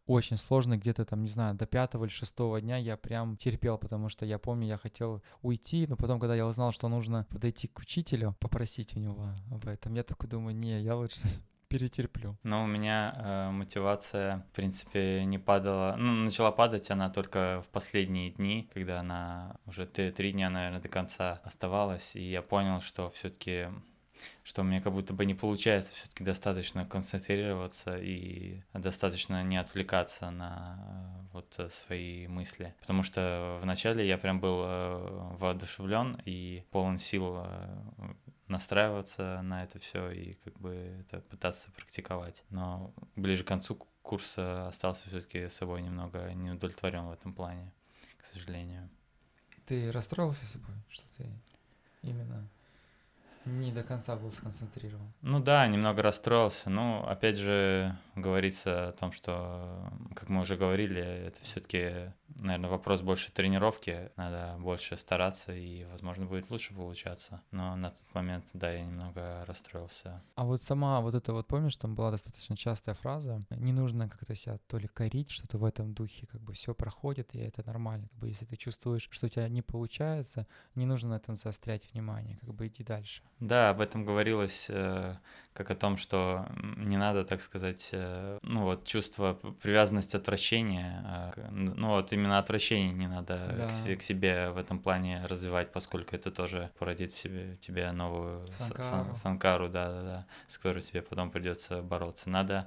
[0.09, 4.09] очень сложно, где-то там, не знаю, до пятого или шестого дня я прям терпел, потому
[4.09, 7.79] что я помню, я хотел уйти, но потом, когда я узнал, что нужно подойти к
[7.79, 11.21] учителю, попросить у него об этом, я такой думаю, не, я лучше
[11.67, 12.35] перетерплю.
[12.41, 15.95] Но у меня э, мотивация, в принципе, не падала.
[15.99, 20.89] Ну, начала падать она только в последние дни, когда она уже три дня, наверное, до
[20.89, 23.67] конца оставалась, и я понял, что все-таки
[24.43, 30.31] что у меня как будто бы не получается все-таки достаточно концентрироваться и достаточно не отвлекаться
[30.31, 32.73] на э, вот э, свои мысли.
[32.81, 37.45] Потому что вначале я прям был э, воодушевлен и полон сил
[38.47, 42.43] настраиваться на это все и как бы это пытаться практиковать.
[42.49, 47.71] Но ближе к концу курса остался все-таки собой немного не удовлетворен в этом плане,
[48.17, 48.89] к сожалению.
[49.67, 51.29] Ты расстроился собой, что ты
[52.01, 52.49] именно
[53.45, 55.13] не до конца был сконцентрирован?
[55.21, 56.69] Ну да, немного расстроился.
[56.69, 63.01] Ну, опять же, говорится о том, что, как мы уже говорили, это все-таки, наверное, вопрос
[63.01, 64.11] больше тренировки.
[64.15, 67.41] Надо больше стараться, и, возможно, будет лучше получаться.
[67.51, 70.21] Но на тот момент, да, я немного расстроился.
[70.35, 74.35] А вот сама вот это вот, помнишь, там была достаточно частая фраза, не нужно как-то
[74.35, 78.07] себя то ли корить, что-то в этом духе, как бы все проходит, и это нормально.
[78.09, 81.91] Как бы если ты чувствуешь, что у тебя не получается, не нужно на этом заострять
[81.93, 83.23] внимание, как бы иди дальше.
[83.39, 85.15] Да, об этом говорилось э,
[85.59, 86.45] как о том, что
[86.77, 92.93] не надо, так сказать, э, ну вот чувство привязанности, отвращения, а, ну вот именно отвращение
[92.93, 93.67] не надо Да.
[93.67, 98.47] к, к себе в этом плане развивать, поскольку это тоже породит в себе, тебе новую
[98.47, 99.15] с- сан- Санкару.
[99.15, 102.29] санкару, да-да-да, с которой тебе потом придется бороться.
[102.29, 102.65] Надо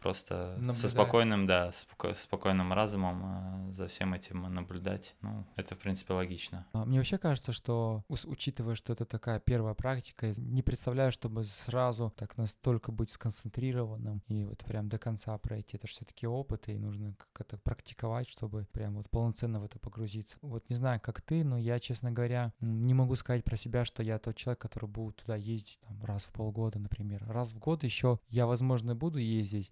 [0.00, 0.76] просто Наблюдать.
[0.78, 5.14] со спокойным, да, споко- спокойным разумом э, за всем этим наблюдать.
[5.20, 6.66] Ну, это, в принципе, логично.
[6.72, 12.12] А, Мне вообще кажется, что учитывая, что это такая первая практика, не представляю, чтобы сразу
[12.16, 15.76] так настолько быть сконцентрированным и вот прям до конца пройти.
[15.76, 20.36] Это же все-таки опыт, и нужно как-то практиковать, чтобы прям вот полноценно в это погрузиться.
[20.42, 24.02] Вот не знаю, как ты, но я, честно говоря, не могу сказать про себя, что
[24.02, 27.24] я тот человек, который будет туда ездить там, раз в полгода, например.
[27.28, 29.65] Раз в год еще я, возможно, буду ездить.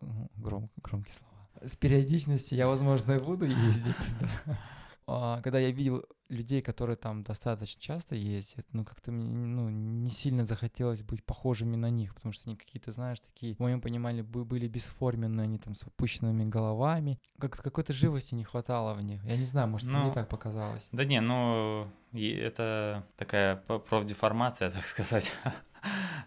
[0.00, 1.30] Ну, гром- громкие слова.
[1.68, 3.96] С периодичностью я, возможно, и буду ездить.
[4.20, 4.58] да.
[5.12, 10.10] А, Когда я видел людей, которые там достаточно часто ездят, ну как-то мне ну, не
[10.10, 14.22] сильно захотелось быть похожими на них, потому что они какие-то, знаешь, такие, в моем понимании,
[14.22, 17.18] бы- были бесформенные, они там с опущенными головами.
[17.40, 19.24] Как какой-то живости не хватало в них.
[19.24, 20.88] Я не знаю, может, мне Ну, так показалось.
[20.92, 25.32] Да не, ну, это такая профдеформация, так сказать.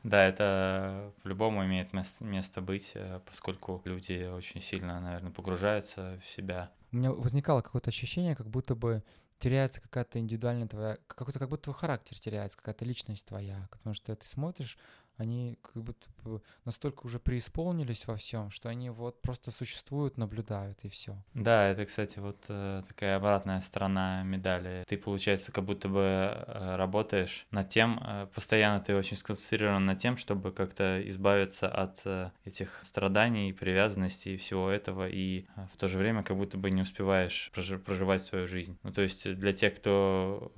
[0.03, 6.29] Да, это по-любому имеет место, место быть, э, поскольку люди очень сильно, наверное, погружаются в
[6.29, 6.71] себя.
[6.91, 9.01] У меня возникало какое-то ощущение, как будто бы
[9.39, 14.15] теряется какая-то индивидуальная твоя, какой-то как будто твой характер теряется, какая-то личность твоя, потому что
[14.15, 14.77] ты смотришь
[15.17, 20.79] они как будто бы настолько уже преисполнились во всем, что они вот просто существуют, наблюдают
[20.83, 21.15] и все.
[21.33, 24.83] Да, это, кстати, вот э, такая обратная сторона медали.
[24.87, 29.99] Ты, получается, как будто бы э, работаешь над тем, э, постоянно ты очень сконцентрирован над
[29.99, 32.03] тем, чтобы как-то избавиться от
[32.45, 36.81] этих страданий, привязанности и всего этого, и в то же время как будто бы не
[36.81, 38.77] успеваешь прожи- проживать свою жизнь.
[38.83, 40.51] Ну, то есть для тех, кто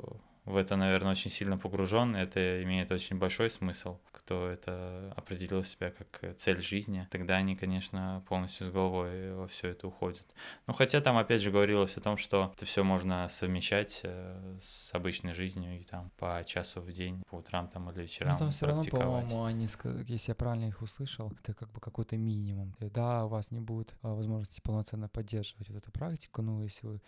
[0.46, 3.98] в это, наверное, очень сильно погружен, это имеет очень большой смысл.
[4.12, 9.70] Кто это определил себя как цель жизни, тогда они, конечно, полностью с головой во все
[9.70, 10.26] это уходят.
[10.68, 14.94] Ну, хотя там, опять же, говорилось о том, что это все можно совмещать э, с
[14.94, 18.52] обычной жизнью и там по часу в день, по утрам там или вечерам Ну, там
[18.52, 19.68] все равно, по-моему, они,
[20.08, 22.76] если я правильно их услышал, это как бы какой-то минимум.
[22.80, 27.02] Да, у вас не будет возможности полноценно поддерживать вот эту практику, ну, если вы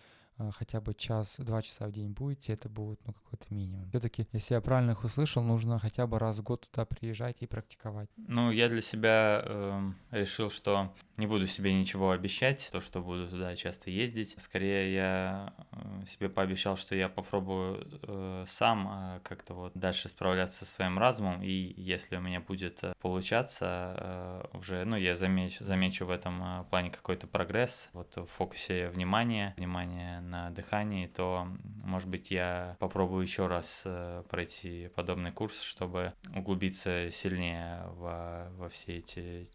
[0.52, 3.90] хотя бы час-два часа в день будете, это будет ну, какой-то минимум.
[3.90, 7.48] Все-таки, если я правильно их услышал, нужно хотя бы раз в год туда приезжать и
[7.48, 8.10] практиковать.
[8.18, 13.28] Ну, я для себя э, решил, что не буду себе ничего обещать, то, что буду
[13.28, 14.36] туда часто ездить.
[14.38, 20.66] Скорее, я э, себе пообещал, что я попробую э, сам э, как-то вот дальше справляться
[20.66, 25.64] со своим разумом, и если у меня будет э, получаться, э, уже, ну, я замечу,
[25.64, 31.48] замечу в этом э, плане какой-то прогресс, вот в фокусе внимания, внимания на дыхании, то,
[31.84, 38.70] может быть, я попробую еще раз э, пройти подобный курс, чтобы углубиться сильнее во, во
[38.70, 39.48] все эти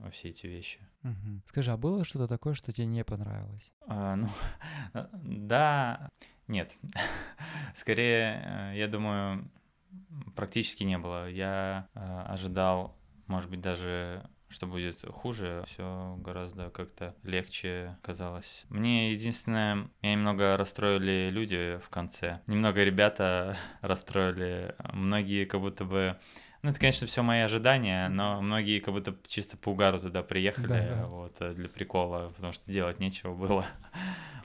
[0.00, 0.80] во все эти вещи.
[1.04, 1.42] Угу.
[1.46, 3.72] Скажи, а было что-то такое, что тебе не понравилось?
[3.86, 4.28] А, ну,
[5.12, 6.10] да,
[6.48, 6.74] нет.
[7.74, 9.50] Скорее, э, я думаю,
[10.34, 11.28] практически не было.
[11.28, 18.66] Я э, ожидал, может быть, даже что будет хуже, все гораздо как-то легче казалось.
[18.68, 22.40] Мне единственное, меня немного расстроили люди в конце.
[22.46, 24.74] Немного ребята расстроили.
[24.92, 26.16] Многие как будто бы
[26.62, 30.66] ну, это, конечно, все мои ожидания, но многие как будто чисто по угару туда приехали,
[30.66, 31.06] да, да.
[31.06, 33.64] вот, э, для прикола, потому что делать нечего было.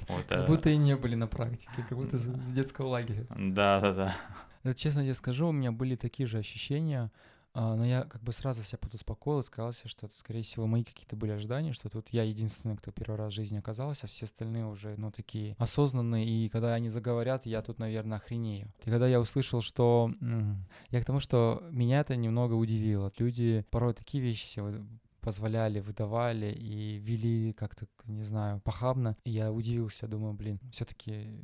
[0.07, 0.45] Вот, как а...
[0.45, 3.25] будто и не были на практике, как будто с детского лагеря.
[3.35, 4.15] Да, да,
[4.63, 4.73] да.
[4.75, 7.11] Честно тебе скажу, у меня были такие же ощущения,
[7.55, 10.83] но я как бы сразу себя подуспокоил и сказал себе, что это, скорее всего, мои
[10.83, 14.25] какие-то были ожидания, что тут я единственный, кто первый раз в жизни оказался, а все
[14.25, 18.71] остальные уже, ну, такие осознанные, и когда они заговорят, я тут, наверное, охренею.
[18.83, 20.11] И когда я услышал, что...
[20.89, 23.11] Я к тому, что меня это немного удивило.
[23.17, 24.85] Люди порой такие вещи себе
[25.21, 29.15] позволяли, выдавали и вели как-то, не знаю, похабно.
[29.23, 31.41] И я удивился, думаю, блин, все таки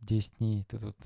[0.00, 0.96] 10 дней ты тут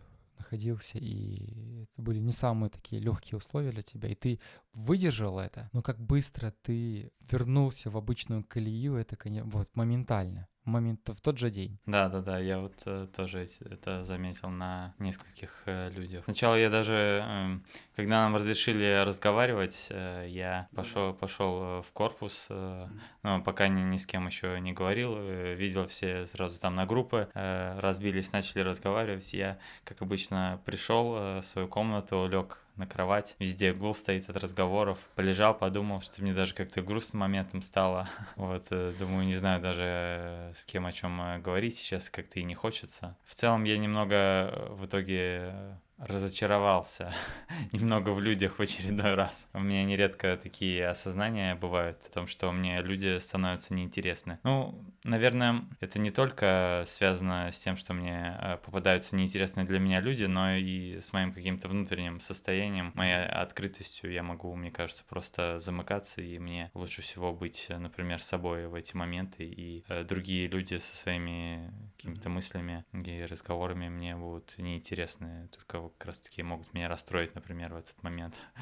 [0.42, 4.40] находился, и это были не самые такие легкие условия для тебя, и ты
[4.74, 11.09] выдержал это, но как быстро ты вернулся в обычную колею, это, конечно, вот моментально момент
[11.09, 11.79] в тот же день.
[11.87, 16.25] Да, да, да, я вот э, тоже это заметил на нескольких э, людях.
[16.25, 17.59] Сначала я даже, э,
[17.96, 22.88] когда нам разрешили разговаривать, э, я пошел пошел э, в корпус, э,
[23.22, 26.87] но пока ни, ни с кем еще не говорил, э, видел все сразу там на
[26.87, 29.33] группы, э, разбились, начали разговаривать.
[29.33, 34.37] Я, как обычно, пришел э, в свою комнату, лег на кровать, везде гул стоит от
[34.37, 34.98] разговоров.
[35.14, 38.08] Полежал, подумал, что мне даже как-то грустным моментом стало.
[38.37, 42.40] Вот, э, думаю, не знаю даже э, с кем о чем э, говорить сейчас, как-то
[42.40, 43.16] и не хочется.
[43.24, 47.12] В целом я немного в итоге разочаровался
[47.72, 49.48] немного в людях в очередной раз.
[49.52, 54.38] У меня нередко такие осознания бывают о том, что мне люди становятся неинтересны.
[54.42, 60.00] Ну, наверное, это не только связано с тем, что мне э, попадаются неинтересные для меня
[60.00, 64.12] люди, но и с моим каким-то внутренним состоянием, моей открытостью.
[64.12, 68.96] Я могу, мне кажется, просто замыкаться, и мне лучше всего быть, например, собой в эти
[68.96, 75.91] моменты, и э, другие люди со своими какими-то мыслями и разговорами мне будут неинтересны, только
[75.98, 78.40] как раз-таки могут меня расстроить, например, в этот момент.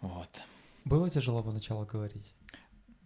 [0.00, 0.42] Вот.
[0.84, 2.34] Было тяжело поначалу говорить?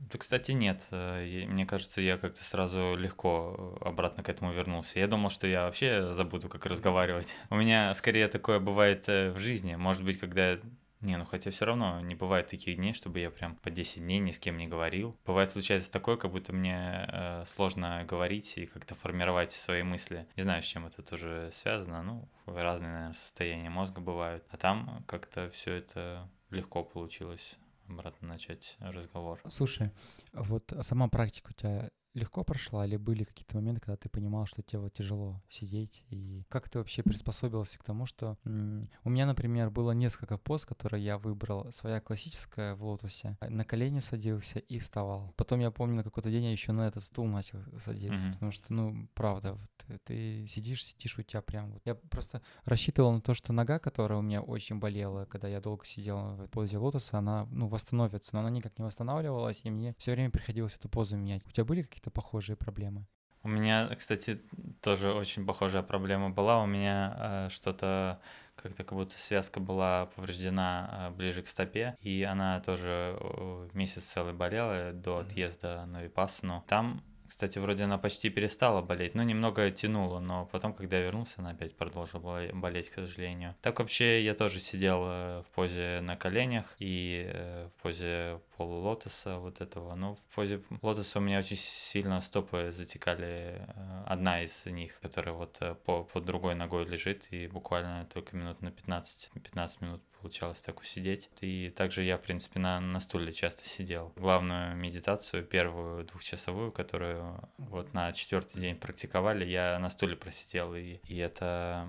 [0.00, 0.87] Да, кстати, нет.
[0.90, 4.98] Э, мне кажется, я как-то сразу легко обратно к этому вернулся.
[4.98, 7.34] Я думал, что я вообще забуду, как разговаривать.
[7.50, 9.74] У меня скорее такое бывает э, в жизни.
[9.74, 10.58] Может быть, когда
[11.00, 14.18] не, ну хотя все равно не бывает таких дней, чтобы я прям по 10 дней
[14.18, 15.16] ни с кем не говорил.
[15.24, 20.26] Бывает случается такое, как будто мне э, сложно говорить и как-то формировать свои мысли.
[20.37, 22.02] Не знаю, с чем это тоже связано.
[22.02, 24.44] Ну, разные, наверное, состояния мозга бывают.
[24.50, 27.56] А там как-то все это легко получилось
[27.88, 29.40] обратно начать разговор.
[29.48, 29.90] Слушай,
[30.32, 34.62] вот сама практика у тебя легко прошла, или были какие-то моменты, когда ты понимал, что
[34.62, 36.04] тебе вот тяжело сидеть?
[36.10, 38.36] И как ты вообще приспособился к тому, что...
[38.44, 41.70] У меня, например, было несколько поз, которые я выбрал.
[41.72, 43.36] Своя классическая в лотосе.
[43.40, 45.32] На колени садился и вставал.
[45.36, 48.32] Потом я помню, на какой-то день я еще на этот стул начал садиться, mm-hmm.
[48.32, 51.72] потому что, ну, правда, вот, ты сидишь, сидишь, у тебя прям...
[51.72, 51.82] Вот.
[51.84, 55.84] Я просто рассчитывал на то, что нога, которая у меня очень болела, когда я долго
[55.84, 60.12] сидел в позе лотоса, она, ну, восстановится, но она никак не восстанавливалась, и мне все
[60.12, 61.42] время приходилось эту позу менять.
[61.46, 63.06] У тебя были какие-то похожие проблемы?
[63.42, 64.40] У меня, кстати,
[64.80, 66.62] тоже очень похожая проблема была.
[66.62, 68.20] У меня э, что-то
[68.56, 74.04] как-то как будто связка была повреждена э, ближе к стопе, и она тоже э, месяц
[74.04, 76.64] целый болела до отъезда на Випассану.
[76.66, 81.34] Там кстати, вроде она почти перестала болеть, но немного тянула, но потом, когда я вернулся,
[81.38, 83.54] она опять продолжила болеть, к сожалению.
[83.61, 89.38] Так вообще я тоже сидел э, в позе на коленях и э, в позе полулотоса
[89.38, 89.94] вот этого.
[89.94, 93.62] Но в позе лотоса у меня очень сильно стопы затекали.
[93.66, 98.60] Э, одна из них, которая вот по, под другой ногой лежит, и буквально только минут
[98.60, 101.30] на 15, 15 минут получалось так усидеть.
[101.40, 104.12] И также я, в принципе, на, на стуле часто сидел.
[104.16, 110.98] Главную медитацию, первую двухчасовую, которую вот на четвертый день практиковали, я на стуле просидел, и,
[111.04, 111.88] и это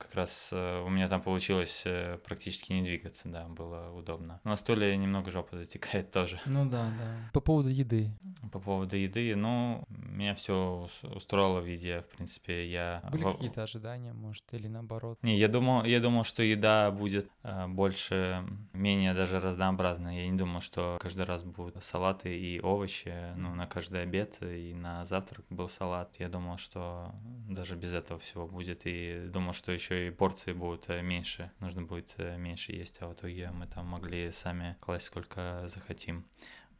[0.00, 4.40] как раз э, у меня там получилось э, практически не двигаться, да, было удобно.
[4.44, 6.40] На стуле немного жопа затекает тоже.
[6.50, 7.30] Ну да, да.
[7.32, 8.10] По поводу еды.
[8.50, 13.02] По поводу еды, ну, меня все устроило в еде, в принципе, я...
[13.12, 15.18] Были какие-то ожидания, может, или наоборот?
[15.22, 20.22] Не, я думал, я думал, что еда будет э, больше, менее даже разнообразная.
[20.22, 24.74] Я не думал, что каждый раз будут салаты и овощи, ну, на каждый обед и
[24.74, 26.16] на завтрак был салат.
[26.18, 27.14] Я думал, что
[27.48, 31.50] даже без этого всего будет, и думал, что еще еще и порции будут э, меньше,
[31.58, 36.24] нужно будет э, меньше есть, а в итоге мы там могли сами класть сколько захотим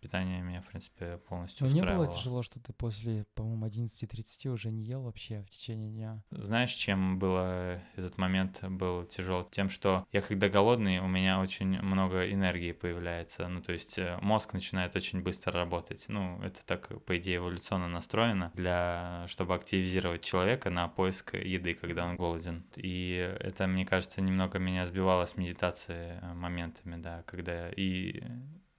[0.01, 2.03] питание меня, в принципе, полностью Но устраивало.
[2.03, 6.23] не было тяжело, что ты после, по-моему, 11.30 уже не ел вообще в течение дня?
[6.31, 9.45] Знаешь, чем было этот момент был тяжел?
[9.45, 13.47] Тем, что я когда голодный, у меня очень много энергии появляется.
[13.49, 16.07] Ну, то есть э, мозг начинает очень быстро работать.
[16.09, 22.07] Ну, это так, по идее, эволюционно настроено, для, чтобы активизировать человека на поиск еды, когда
[22.07, 22.65] он голоден.
[22.77, 28.23] И это, мне кажется, немного меня сбивало с медитации э, моментами, да, когда и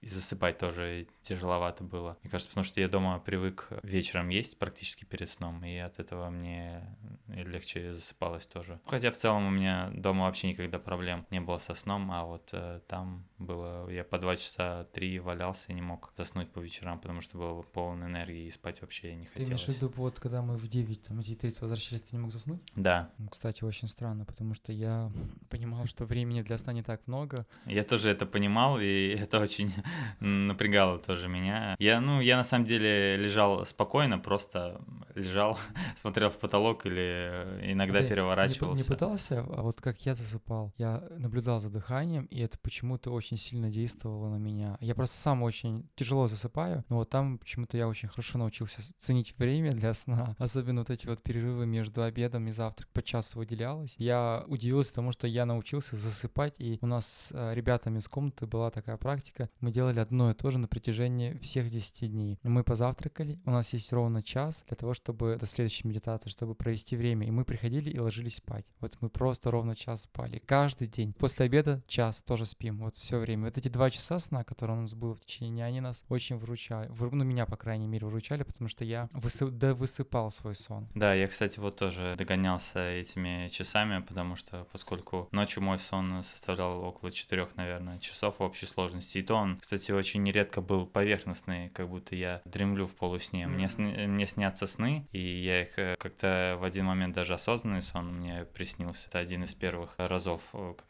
[0.01, 2.17] и засыпать тоже тяжеловато было.
[2.23, 6.29] Мне кажется, потому что я дома привык вечером есть практически перед сном, и от этого
[6.29, 6.97] мне
[7.34, 8.80] легче засыпалось тоже.
[8.86, 12.50] Хотя в целом у меня дома вообще никогда проблем не было со сном, а вот
[12.54, 17.00] э, там было, я по два часа, три валялся и не мог заснуть по вечерам,
[17.00, 19.48] потому что был полон энергии и спать вообще не хотелось.
[19.48, 22.32] Ты имеешь в виду, вот когда мы в 9, там, 9.30 возвращались, ты не мог
[22.32, 22.62] заснуть?
[22.76, 23.10] Да.
[23.17, 25.12] Ну, кстати, очень странно, потому что я
[25.50, 27.46] понимал, что времени для сна не так много.
[27.65, 29.74] Я тоже это понимал, и это очень
[30.20, 31.76] напрягало тоже меня.
[31.80, 34.82] Я, ну, я на самом деле лежал спокойно, просто
[35.15, 35.58] лежал,
[35.96, 37.20] смотрел в потолок или
[37.63, 38.84] иногда а переворачивался.
[38.84, 43.12] Не, не пытался, а вот как я засыпал, я наблюдал за дыханием, и это почему-то
[43.12, 44.77] очень сильно действовало на меня.
[44.79, 49.38] Я просто сам очень тяжело засыпаю, но вот там почему-то я очень хорошо научился ценить
[49.38, 53.95] время для сна, особенно вот эти вот перерывы между обедом и завтрак по часу выделялось.
[53.97, 58.45] Я удивился тому, что я научился засыпать, и у нас с э, ребятами из комнаты
[58.45, 62.39] была такая практика, мы делали одно и то же на протяжении всех 10 дней.
[62.43, 66.95] Мы позавтракали, у нас есть ровно час для того, чтобы до следующей медитации, чтобы провести
[66.95, 68.65] время, и мы приходили и ложились спать.
[68.80, 70.41] Вот мы просто ровно час спали.
[70.45, 71.13] Каждый день.
[71.13, 72.80] После обеда час тоже спим.
[72.80, 73.45] Вот все время.
[73.45, 76.38] Вот эти два часа сна, которые у нас было в течение дня, они нас очень
[76.38, 76.89] выручали.
[76.89, 79.52] Ну, меня, по крайней мере, выручали, потому что я высып...
[79.52, 80.88] да, высыпал свой сон.
[80.95, 86.82] Да, я, кстати, вот тоже догонялся этими часами, потому что поскольку ночью мой сон составлял
[86.84, 89.17] около четырех, наверное, часов в общей сложности.
[89.17, 93.43] И то он, кстати, очень нередко был поверхностный, как будто я дремлю в полусне.
[93.43, 93.82] Mm-hmm.
[93.82, 98.13] Мне, мне снятся сны, и я их э, как-то в один момент даже осознанный сон
[98.13, 99.07] мне приснился.
[99.09, 100.41] Это один из первых разов,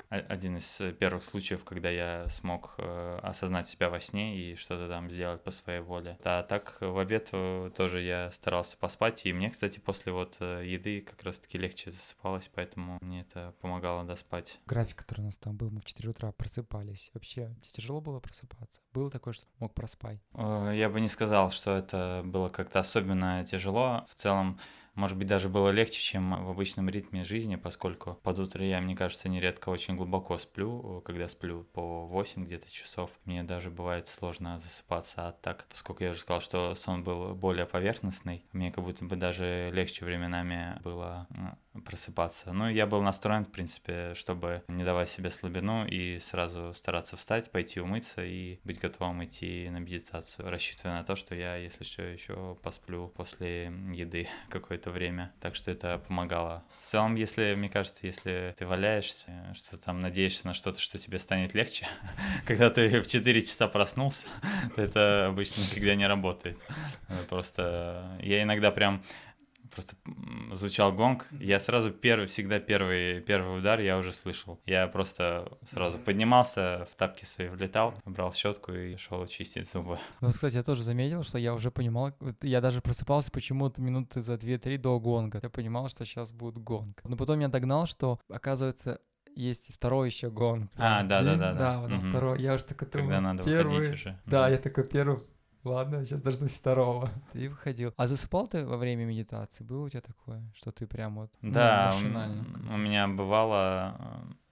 [0.09, 5.09] один из первых случаев, когда я смог э, осознать себя во сне и что-то там
[5.09, 6.17] сделать по своей воле.
[6.23, 11.01] А так в обед э, тоже я старался поспать, и мне, кстати, после вот еды
[11.01, 14.59] как раз-таки легче засыпалось, поэтому мне это помогало доспать.
[14.65, 17.11] График, который у нас там был, мы в 4 утра просыпались.
[17.13, 18.81] Вообще, тебе тяжело было просыпаться?
[18.93, 20.19] Было такое, что мог проспать?
[20.35, 24.05] Я бы не сказал, что это было как-то особенно тяжело.
[24.07, 24.59] В целом,
[25.01, 28.95] может быть, даже было легче, чем в обычном ритме жизни, поскольку под утро я, мне
[28.95, 33.09] кажется, нередко очень глубоко сплю, когда сплю по 8 где-то часов.
[33.25, 37.65] Мне даже бывает сложно засыпаться, а так, поскольку я уже сказал, что сон был более
[37.65, 41.27] поверхностный, мне как будто бы даже легче временами было
[41.85, 42.51] просыпаться.
[42.51, 47.49] Ну, я был настроен, в принципе, чтобы не давать себе слабину и сразу стараться встать,
[47.51, 52.03] пойти умыться и быть готовым идти на медитацию, рассчитывая на то, что я, если что,
[52.03, 55.33] еще посплю после еды какое-то время.
[55.39, 56.63] Так что это помогало.
[56.79, 61.19] В целом, если, мне кажется, если ты валяешься, что там надеешься на что-то, что тебе
[61.19, 61.87] станет легче,
[62.45, 64.27] когда ты в 4 часа проснулся,
[64.75, 66.57] то это обычно никогда не работает.
[67.29, 69.03] Просто я иногда прям
[69.73, 69.95] просто
[70.51, 74.59] звучал гонг, я сразу первый, всегда первый, первый удар я уже слышал.
[74.65, 79.97] Я просто сразу поднимался, в тапки свои влетал, брал щетку и шел чистить зубы.
[80.19, 82.11] Ну, кстати, я тоже заметил, что я уже понимал,
[82.41, 85.39] я даже просыпался почему-то минуты за 2-3 до гонга.
[85.41, 87.01] Я понимал, что сейчас будет гонг.
[87.03, 88.99] Но потом я догнал, что, оказывается,
[89.35, 90.69] есть второй еще гонг.
[90.77, 91.59] А, да, да, да, да.
[91.59, 92.09] Да, вот угу.
[92.09, 92.41] второй.
[92.41, 93.75] Я уже такой думаю, Когда надо первый...
[93.75, 94.19] выходить уже.
[94.25, 95.19] Да, я такой первый
[95.63, 97.09] Ладно, сейчас дождусь второго.
[97.33, 97.93] Ты выходил.
[97.97, 99.63] А засыпал ты во время медитации?
[99.63, 102.73] Было у тебя такое, что ты прям вот ну, да, машинально?
[102.73, 103.95] у меня бывало,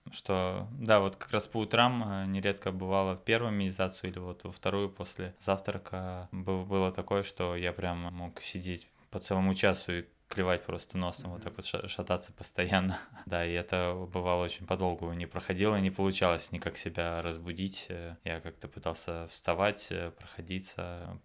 [0.05, 4.19] э, что, да, вот как раз по утрам э, нередко бывало в первую медитацию или
[4.19, 9.91] вот во вторую после завтрака было такое, что я прям мог сидеть по целому часу
[9.93, 12.99] и клевать просто носом, вот так вот шататься постоянно.
[13.25, 17.87] да, и это бывало очень подолгу не проходило, не получалось никак себя разбудить.
[17.89, 21.19] Э, я как-то пытался вставать, э, проходиться,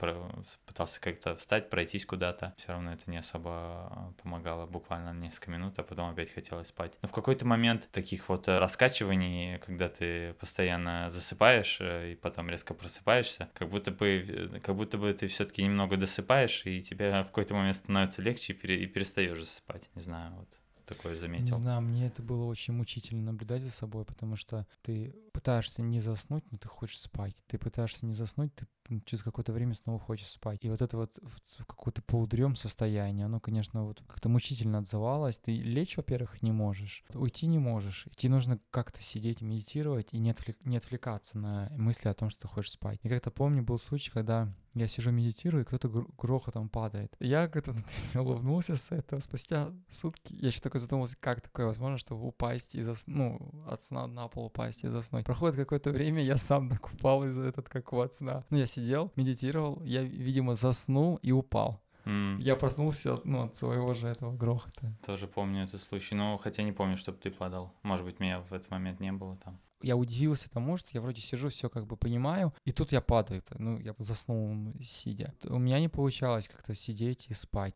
[0.67, 2.55] пытался как-то встать, пройтись куда-то.
[2.57, 6.99] Все равно это не особо помогало, буквально несколько минут, а потом опять хотелось спать.
[7.03, 12.73] Но в какой-то момент таких вот раскачиваний, когда ты постоянно засыпаешь э, и потом резко
[12.73, 17.55] просыпаешься, как будто бы, как будто бы ты все-таки немного досыпаешь, и тебе в какой-то
[17.55, 19.91] момент становится легче и перестаешь засыпать.
[19.95, 21.57] Не знаю, вот такое заметил.
[21.57, 26.01] Не знаю, мне это было очень мучительно наблюдать за собой, потому что ты пытаешься не
[26.01, 27.35] заснуть, но ты хочешь спать.
[27.49, 28.67] Ты пытаешься не заснуть, ты
[29.05, 30.65] через какое-то время снова хочешь спать.
[30.65, 31.19] И вот это вот
[31.67, 35.39] какое-то полудрем состояние, оно, конечно, вот как-то мучительно отзывалось.
[35.39, 38.07] Ты лечь, во-первых, не можешь, уйти не можешь.
[38.17, 42.43] Тебе нужно как-то сидеть, медитировать и не, отвлек, не отвлекаться на мысли о том, что
[42.43, 42.99] ты хочешь спать.
[43.03, 47.15] И как-то помню, был случай, когда я сижу, медитирую, и кто-то грохотом падает.
[47.21, 47.75] Я как-то
[48.21, 49.21] улыбнулся с этого.
[49.21, 53.83] Спустя сутки я еще такой задумался, как такое возможно, чтобы упасть и заснуть, ну, от
[53.83, 55.25] сна на пол упасть и заснуть.
[55.25, 58.45] Проходит какое-то время, я сам так упал из-за этот, как от сна.
[58.51, 61.81] Ну, я сидел, медитировал, я, видимо, заснул и упал.
[62.05, 62.41] Mm.
[62.41, 64.95] Я проснулся ну, от своего же этого грохота.
[65.07, 67.73] Тоже помню этот случай, но хотя не помню, чтобы ты падал.
[67.83, 71.21] Может быть, меня в этот момент не было там я удивился тому, что я вроде
[71.21, 75.35] сижу, все как бы понимаю, и тут я падаю, ну, я заснул сидя.
[75.45, 77.75] У меня не получалось как-то сидеть и спать.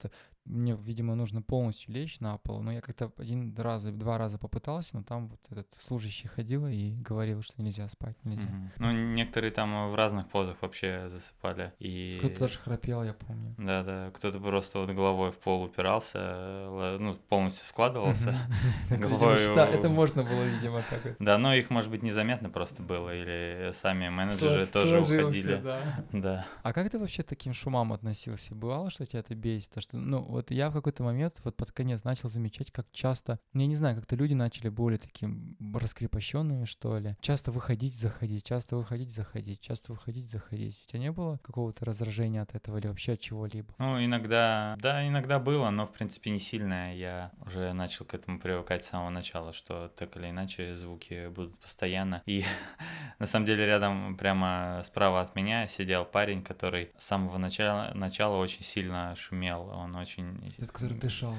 [0.48, 4.96] Мне, видимо, нужно полностью лечь на пол, но я как-то один раз, два раза попытался,
[4.96, 8.48] но там вот этот служащий ходил и говорил, что нельзя спать, нельзя.
[8.48, 8.70] Mm-hmm.
[8.78, 11.72] Ну, некоторые там в разных позах вообще засыпали.
[11.78, 12.16] И...
[12.18, 13.54] Кто-то даже храпел, я помню.
[13.58, 18.34] Да-да, кто-то просто вот головой в пол упирался, ну, полностью складывался.
[18.90, 21.16] Это можно было, видимо, так.
[21.18, 25.62] Да, но их, может быть, незаметно просто было, или сами менеджеры тоже уходили.
[26.12, 26.46] Да.
[26.62, 28.54] А как ты вообще таким шумам относился?
[28.54, 29.70] Бывало, что тебя это бесит?
[29.72, 33.40] То, что, ну, вот я в какой-то момент, вот под конец начал замечать, как часто,
[33.54, 37.16] я не знаю, как-то люди начали более таким раскрепощенными, что ли.
[37.20, 40.84] Часто выходить, заходить, часто выходить, заходить, часто выходить, заходить.
[40.86, 43.74] У тебя не было какого-то раздражения от этого или вообще от чего-либо?
[43.78, 46.94] Ну, иногда, да, иногда было, но, в принципе, не сильное.
[46.94, 51.58] Я уже начал к этому привыкать с самого начала, что так или иначе звуки будут
[51.58, 52.22] постоянно.
[52.26, 52.44] И
[53.18, 58.36] на самом деле рядом прямо справа от меня сидел парень, который с самого начала, начала
[58.36, 59.68] очень сильно шумел.
[59.70, 60.17] Он очень
[60.58, 61.34] этот, который дышал.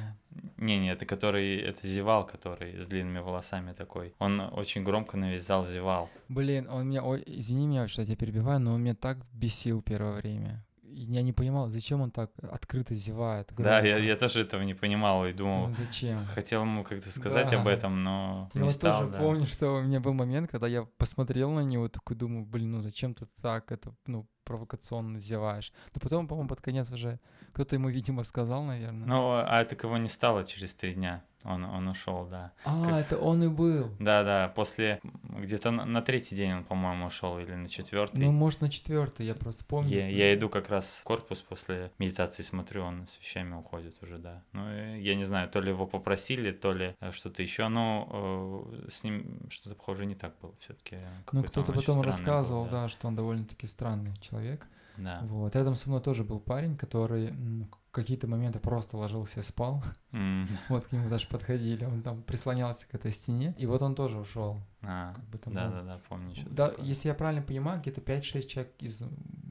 [0.58, 4.14] Не-не, это который, это зевал, который с длинными волосами такой.
[4.20, 6.10] Он очень громко на весь зал зевал.
[6.28, 9.82] Блин, он меня, ой, извини меня, что я тебя перебиваю, но он меня так бесил
[9.82, 13.48] первое время я не понимал, зачем он так открыто зевает.
[13.54, 13.64] Громко.
[13.64, 15.68] Да, я, я тоже этого не понимал и думал.
[15.68, 16.26] Ну, зачем?
[16.34, 17.62] Хотел ему как-то сказать да.
[17.62, 18.94] об этом, но я не стал.
[18.94, 19.18] Я тоже да.
[19.20, 22.82] помню, что у меня был момент, когда я посмотрел на него, такой думаю, блин, ну
[22.82, 25.72] зачем ты так это, ну провокационно зеваешь.
[25.94, 27.20] Но потом, по-моему, под конец уже
[27.54, 29.08] кто-то ему, видимо, сказал, наверное.
[29.08, 31.24] Ну, а это кого не стало через три дня.
[31.44, 32.52] Он, он ушел, да.
[32.66, 32.94] А, как...
[32.96, 33.92] это он и был.
[34.00, 34.52] Да, да.
[34.56, 38.20] После где-то на, на третий день он, по-моему, ушел или на четвертый.
[38.26, 39.90] Ну, может, на четвертый, я просто помню.
[39.90, 44.18] Я, я иду как раз в корпус после медитации, смотрю, он с вещами уходит уже,
[44.18, 44.44] да.
[44.52, 48.90] Ну, я не знаю, то ли его попросили, то ли э, что-то еще, но э,
[48.90, 50.98] с ним что-то похоже не так было все-таки.
[51.32, 52.84] Ну, кто-то потом рассказывал, был, да.
[52.84, 54.68] да, что он довольно-таки странный человек.
[54.98, 55.22] Да.
[55.24, 55.56] Вот.
[55.56, 59.84] Рядом со мной тоже был парень, который в какие-то моменты просто ложился и спал.
[60.12, 63.96] М, Вот к нему даже подходили, он там прислонялся к этой стене, и вот он
[63.96, 64.60] тоже ушел.
[64.82, 66.36] а, Как бы Да, был- да, да, помню.
[66.36, 66.86] что Да, такое.
[66.86, 69.04] если я правильно понимаю, где-то 5-6 человек из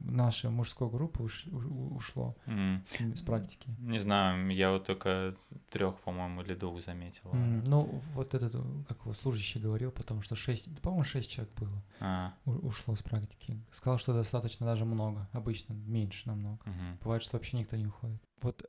[0.09, 3.68] нашей мужской группы уш- ушло М, с, с практики.
[3.78, 5.32] Не знаю, я вот только
[5.70, 7.30] трех, по-моему, или двух заметил.
[7.32, 8.54] М, Ну, вот этот,
[8.88, 13.02] как его служащий говорил потом, что 6, по-моему, 6 человек было, А, у- ушло с
[13.02, 13.61] практики.
[13.72, 16.59] Сказал, что достаточно даже много, обычно меньше намного.
[16.64, 16.98] мгм.
[17.02, 18.22] Бывает, что вообще никто не уходит.
[18.42, 18.64] Вот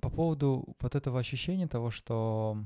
[0.00, 2.58] по поводу вот этого ощущения того, что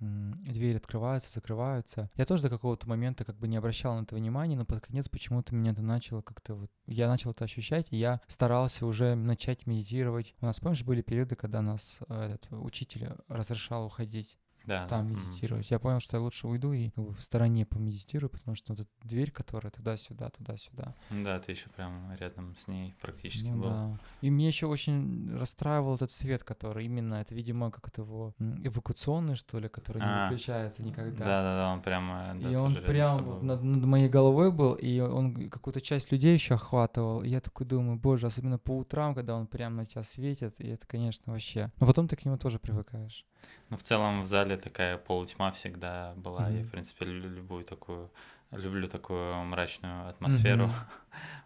[0.00, 2.10] двери открываются, закрываются.
[2.16, 5.08] Я тоже до какого-то момента как бы не обращал на это внимания, но под конец
[5.08, 6.70] почему-то меня это начало как-то вот...
[6.86, 10.34] Я начал это ощущать, и я старался уже начать медитировать.
[10.40, 15.70] У нас, помнишь, были периоды, когда нас э, этот учитель разрешал уходить Да, там медитировать.
[15.70, 18.80] Я понял, что я лучше уйду и как бы в стороне помедитирую, потому что вот
[18.80, 23.70] эта дверь, которая туда-сюда, туда-сюда, Да, ты еще прям рядом с ней практически ну был.
[23.70, 23.98] да.
[24.20, 29.34] И мне еще очень расстраивал этот свет, который именно, это, видимо, как это его эвакуационный,
[29.34, 31.24] что ли, который не А, выключается никогда.
[31.24, 32.36] Да, да, да, он прямо.
[32.40, 36.34] да, и он прям вот над, над моей головой был, и он какую-то часть людей
[36.34, 37.22] еще охватывал.
[37.22, 40.68] И я такой думаю, боже, особенно по утрам, когда он прям на тебя светит, и
[40.68, 41.72] это, конечно, вообще.
[41.80, 43.24] Но потом ты к нему тоже привыкаешь.
[43.70, 46.48] Ну, в целом в зале такая полутьма всегда была.
[46.50, 46.68] Я, Мгм.
[46.68, 48.10] в принципе, лю- любую такую,
[48.50, 50.66] люблю такую мрачную атмосферу.
[50.66, 50.74] Мгм.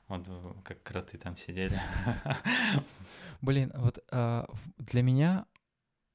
[0.09, 1.81] Вот э, как кроты там сидели.
[3.41, 4.47] Блин, вот а,
[4.77, 5.47] для меня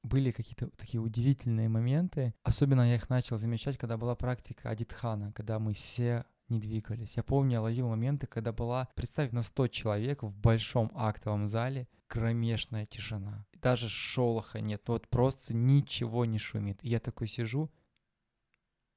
[0.04, 2.32] были какие-то такие удивительные моменты.
[2.44, 7.16] Особенно я их начал замечать, когда была практика Адитхана, когда мы все не двигались.
[7.16, 11.88] Я помню, я ловил моменты, когда была, представь, на 100 человек в большом актовом зале
[12.06, 13.44] кромешная тишина.
[13.60, 16.82] Даже шолоха нет, вот просто ничего не шумит.
[16.82, 17.70] И я такой сижу,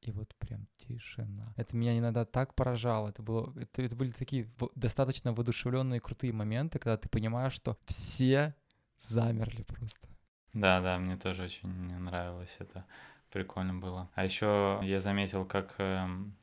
[0.01, 1.53] и вот прям тишина.
[1.55, 3.09] Это меня иногда так поражало.
[3.09, 8.53] Это, было, это, это были такие достаточно воодушевленные крутые моменты, когда ты понимаешь, что все
[8.99, 10.07] замерли просто.
[10.53, 12.85] Да, да, мне тоже очень нравилось это.
[13.31, 14.09] Прикольно было.
[14.13, 16.35] А еще я заметил, как эм,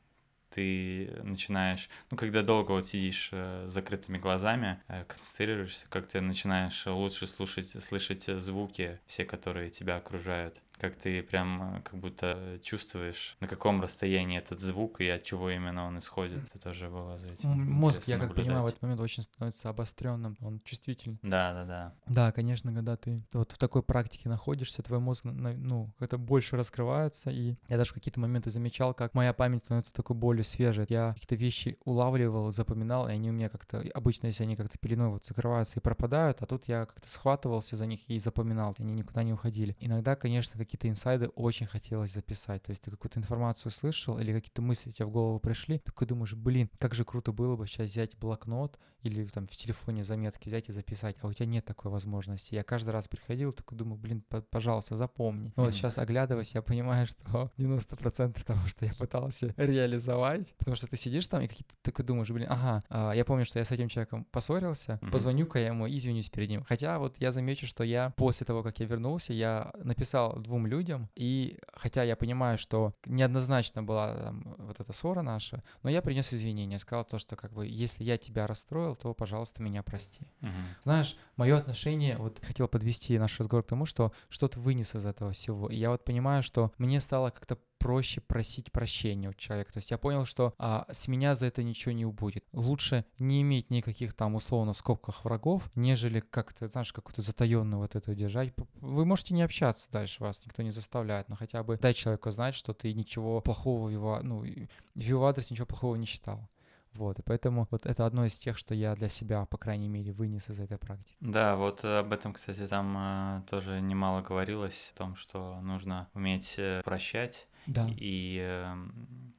[0.55, 6.21] ты начинаешь, ну, когда долго вот сидишь э, с закрытыми глазами, э, концентрируешься, как ты
[6.21, 10.61] начинаешь лучше слушать, слышать звуки, все, которые тебя окружают.
[10.81, 15.51] Как ты прям э, как будто чувствуешь, на каком расстоянии этот звук и от чего
[15.51, 16.43] именно он исходит.
[16.45, 17.51] Это тоже было за этим.
[17.51, 21.19] Мозг, я как понимаю, в этот момент очень становится обостренным, он чувствительный.
[21.23, 21.95] Да, да, да.
[22.07, 27.31] Да, конечно, когда ты вот в такой практике находишься, твой мозг, ну, это больше раскрывается,
[27.31, 30.87] и я даже в какие-то моменты замечал, как моя память становится такой более свежей.
[30.89, 35.11] Я какие-то вещи улавливал, запоминал, и они у меня как-то, обычно, если они как-то пеленой
[35.11, 39.23] вот закрываются и пропадают, а тут я как-то схватывался за них и запоминал, они никуда
[39.23, 39.77] не уходили.
[39.81, 44.63] Иногда, конечно, какие-то инсайды очень хотелось записать, то есть ты какую-то информацию слышал или какие-то
[44.63, 47.91] мысли у тебя в голову пришли, такой думаешь, блин, как же круто было бы сейчас
[47.91, 51.91] взять блокнот или там в телефоне заметки взять и записать, а у тебя нет такой
[51.91, 52.55] возможности.
[52.55, 55.53] Я каждый раз приходил, такой думаю, блин, пожалуйста, запомни.
[55.57, 55.73] Но вот Мгм.
[55.73, 61.27] сейчас оглядываясь, я понимаю, что 90% того, что я пытался реализовать, потому что ты сидишь
[61.27, 64.25] там и какие-то такой думаешь, блин, ага, а, я помню, что я с этим человеком
[64.31, 66.65] поссорился, позвоню-ка я ему и извинюсь перед ним.
[66.65, 71.09] Хотя вот я замечу, что я после того, как я вернулся, я написал двум людям,
[71.15, 76.33] и хотя я понимаю, что неоднозначно была там, вот эта ссора наша, но я принес
[76.33, 80.27] извинения, сказал то, что как бы если я тебя расстроил, то, пожалуйста, меня прости.
[80.41, 80.55] Мгм.
[80.81, 85.33] Знаешь, мое отношение, вот хотел подвести наш разговор к тому, что что-то вынес из этого
[85.33, 85.69] всего.
[85.69, 89.73] И я вот понимаю, что мне стало как-то проще просить прощения у человека.
[89.73, 92.45] То есть я понял, что а, с меня за это ничего не убудет.
[92.53, 97.97] Лучше не иметь никаких там условно в скобках врагов, нежели как-то, знаешь, какую-то затаенную вот
[97.97, 98.53] это держать.
[98.75, 102.55] Вы можете не общаться дальше, вас никто не заставляет, но хотя бы дай человеку знать,
[102.55, 106.49] что ты ничего плохого в его, ну, в его адрес ничего плохого не считал.
[106.95, 110.13] Вот, и поэтому вот это одно из тех, что я для себя, по крайней мере,
[110.13, 111.17] вынес из этой практики.
[111.21, 116.57] Да, вот об этом, кстати, там э, тоже немало говорилось, о том, что нужно уметь
[116.59, 117.89] э, прощать Да.
[117.97, 119.35] и эм,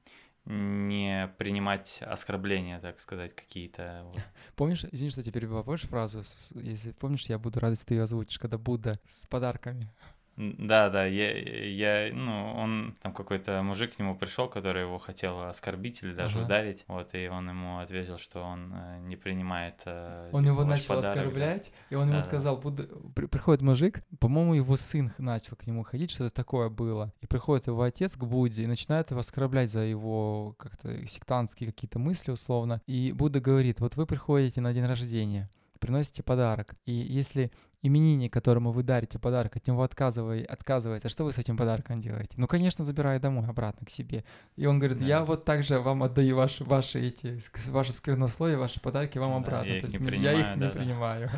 [0.45, 4.01] не принимать оскорбления, так сказать, какие-то.
[4.05, 4.19] вот.
[4.55, 6.23] Помнишь, извини, что теперь попомнишь фразу?
[6.23, 9.91] С- с- Если помнишь, я буду рад, если ты ее озвучишь, когда Будда с подарками.
[10.37, 15.41] Да, да, я, я, ну, он, там какой-то мужик к нему пришел, который его хотел
[15.43, 16.45] оскорбить или даже Ага.
[16.45, 20.95] ударить, вот, и он ему ответил, что он э, не принимает э, Он его начал
[20.95, 21.21] подарок, да.
[21.21, 22.25] оскорблять, и он ему Да-да.
[22.25, 22.87] сказал, Будда...
[23.13, 27.67] при- приходит мужик, по-моему, его сын начал к нему ходить, что-то такое было, и приходит
[27.67, 32.81] его отец к Будде и начинает его оскорблять за его как-то сектантские какие-то мысли условно,
[32.87, 37.51] и Будда говорит, вот вы приходите на день рождения, приносите подарок, и если
[37.81, 42.33] именинник, которому вы дарите подарок, от него отказывай, отказывается, что вы с этим подарком делаете?
[42.37, 44.23] Ну, конечно, забираю домой, обратно к себе.
[44.55, 45.05] И он говорит, Да.
[45.05, 47.37] я вот также вам отдаю ваши, ваши эти,
[47.69, 49.67] ваши сквернословия, ваши подарки вам Да, обратно.
[49.69, 51.29] я их То есть не мне- я их принимаю не принимаю.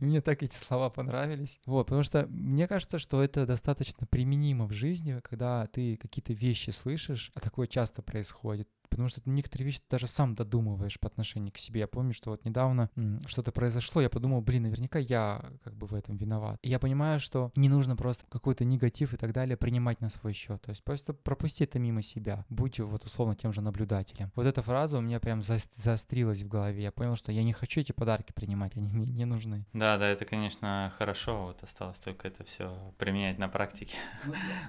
[0.00, 1.60] И мне так эти слова понравились.
[1.66, 6.70] Вот, потому что мне кажется, что это достаточно применимо в жизни, когда ты какие-то вещи
[6.70, 8.68] слышишь, а такое часто происходит.
[8.88, 11.78] Потому что ты некоторые вещи ты даже сам додумываешь по отношению к себе.
[11.80, 12.90] Я помню, что вот недавно
[13.26, 16.58] что-то произошло, я подумал, блин, наверняка я как бы в этом виноват.
[16.62, 20.32] И я понимаю, что не нужно просто какой-то негатив и так далее принимать на свой
[20.32, 20.62] счет.
[20.62, 22.44] То есть просто пропусти это мимо себя.
[22.48, 24.30] Будь вот условно тем же наблюдателем.
[24.34, 26.82] Вот эта фраза у меня прям заос- заострилась в голове.
[26.82, 29.66] Я понял, что я не хочу эти подарки принимать, они мне не нужны.
[29.72, 33.96] Да, да, это, конечно, хорошо, вот осталось только это все применять на практике.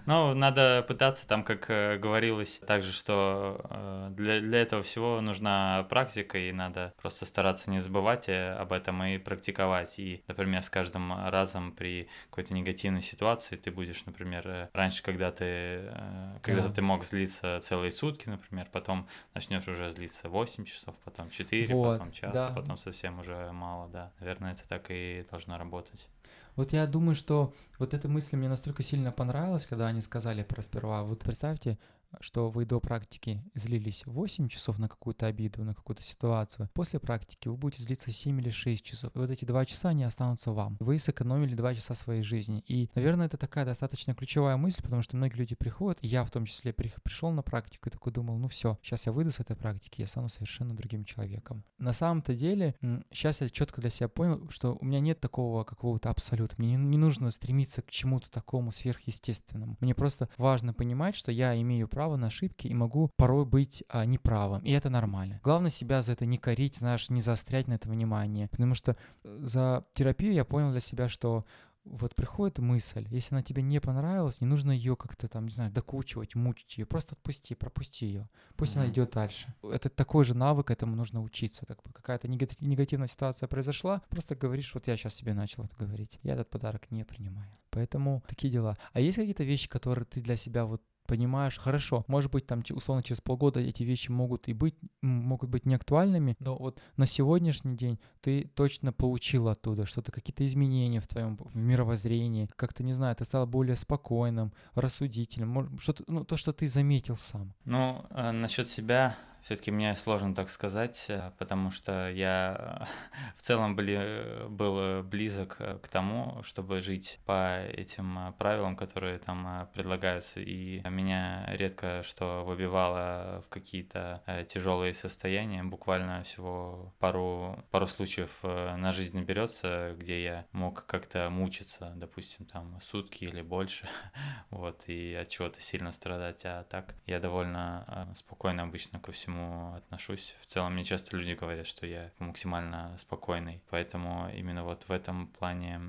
[0.05, 5.83] Ну, надо пытаться, там, как э, говорилось, также, что э, для, для этого всего нужна
[5.89, 9.99] практика, и надо просто стараться не забывать э, об этом и практиковать.
[9.99, 15.31] И, например, с каждым разом при какой-то негативной ситуации ты будешь, например, э, раньше, когда
[15.31, 16.73] ты, э, когда Да.
[16.73, 21.97] ты мог злиться целые сутки, например, потом начнешь уже злиться 8 часов, потом 4, Вот,
[21.99, 22.47] потом час, да.
[22.47, 24.11] а потом совсем уже мало, да.
[24.19, 26.07] Наверное, это так и должно работать.
[26.55, 30.61] Вот я думаю, что вот эта мысль мне настолько сильно понравилась, когда они сказали про
[30.61, 31.03] сперва.
[31.03, 31.77] Вот представьте,
[32.19, 36.69] что вы до практики злились 8 часов на какую-то обиду, на какую-то ситуацию.
[36.73, 39.11] После практики вы будете злиться 7 или 6 часов.
[39.15, 40.77] И вот эти 2 часа, они останутся вам.
[40.79, 42.63] Вы сэкономили 2 часа своей жизни.
[42.67, 46.31] И, наверное, это такая достаточно ключевая мысль, потому что многие люди приходят, и я в
[46.31, 49.39] том числе при- пришел на практику и такой думал, ну все, сейчас я выйду с
[49.39, 51.63] этой практики, я стану совершенно другим человеком.
[51.77, 52.75] На самом-то деле,
[53.11, 56.55] сейчас я четко для себя понял, что у меня нет такого какого-то абсолюта.
[56.57, 59.77] Мне не, не нужно стремиться к чему-то такому сверхъестественному.
[59.79, 64.05] Мне просто важно понимать, что я имею право на ошибки и могу порой быть а,
[64.05, 64.61] неправым.
[64.63, 65.39] И это нормально.
[65.43, 68.47] Главное себя за это не корить, знаешь, не заострять на это внимание.
[68.49, 71.45] Потому что э, за терапию я понял для себя, что
[71.83, 75.71] вот приходит мысль, если она тебе не понравилась, не нужно ее как-то там, не знаю,
[75.71, 78.93] докучивать, мучить ее, просто отпусти, пропусти ее, пусть она Мгм.
[78.93, 79.51] идет дальше.
[79.63, 81.65] Это такой же навык, этому нужно учиться.
[81.67, 86.19] Бы какая-то негати- негативная ситуация произошла, просто говоришь, вот я сейчас себе начал это говорить,
[86.21, 87.49] я этот подарок не принимаю.
[87.71, 88.77] Поэтому такие дела.
[88.93, 93.03] А есть какие-то вещи, которые ты для себя вот понимаешь, хорошо, может быть, там, условно,
[93.03, 97.99] через полгода эти вещи могут и быть, могут быть неактуальными, но вот на сегодняшний день
[98.21, 103.25] ты точно получил оттуда что-то, какие-то изменения в твоем в мировоззрении, как-то, не знаю, ты
[103.25, 107.53] стал более спокойным, рассудительным, может, что-то, ну, то, что ты заметил сам.
[107.65, 112.85] Ну, э, насчет себя, все-таки мне сложно так сказать, э, потому что я э,
[113.37, 119.17] в целом были, был близок э, к тому, чтобы жить по этим э, правилам, которые
[119.19, 126.93] там э, предлагаются, и меня редко что выбивало в какие-то э, тяжелые состояния, буквально всего
[126.99, 133.25] пару, пару случаев э, на жизнь наберется, где я мог как-то мучиться, допустим, там сутки
[133.25, 133.87] или больше,
[134.51, 139.30] вот, и от чего-то сильно страдать, а так я довольно э, спокойно обычно ко всему
[139.75, 140.35] отношусь.
[140.39, 145.27] В целом мне часто люди говорят, что я максимально спокойный, поэтому именно вот в этом
[145.27, 145.81] плане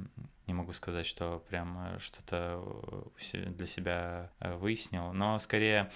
[0.47, 2.63] не могу сказать, что прям э, что-то
[3.33, 5.91] э, для себя э, выяснил, но скорее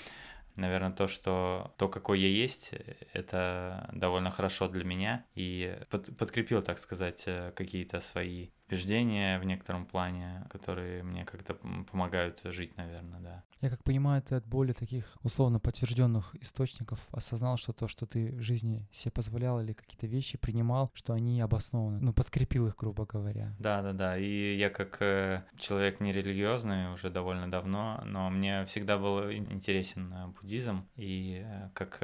[0.59, 2.71] Наверное, то, что то, какой я есть,
[3.13, 9.87] это довольно хорошо для меня и под- подкрепил, так сказать, какие-то свои убеждения в некотором
[9.87, 11.55] плане, которые мне как-то
[11.91, 13.43] помогают жить, наверное, да.
[13.63, 18.33] Я как понимаю, ты от более таких условно подтвержденных источников осознал, что то, что ты
[18.33, 23.07] в жизни себе позволял или какие-то вещи принимал, что они обоснованы, ну, подкрепил их, грубо
[23.07, 23.55] говоря.
[23.59, 24.19] Да, да, да.
[24.19, 30.13] И я как э, человек нерелигиозный уже довольно давно, но мне всегда был ин- интересен
[30.13, 31.99] э, буддизм и э, как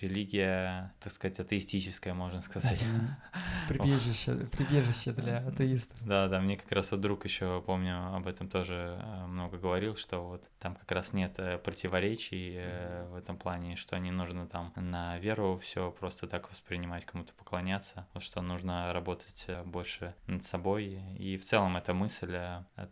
[0.00, 2.84] религия, так сказать, атеистическая, можно сказать.
[3.68, 5.65] Прибежище, прибежище для атеистов.
[6.00, 9.96] Да, да, мне как раз вот друг еще, помню, об этом тоже э, много говорил,
[9.96, 14.46] что вот там как раз нет э, противоречий э, в этом плане, что не нужно
[14.46, 20.44] там на веру все просто так воспринимать, кому-то поклоняться, вот что нужно работать больше над
[20.44, 21.00] собой.
[21.18, 22.36] И в целом эта мысль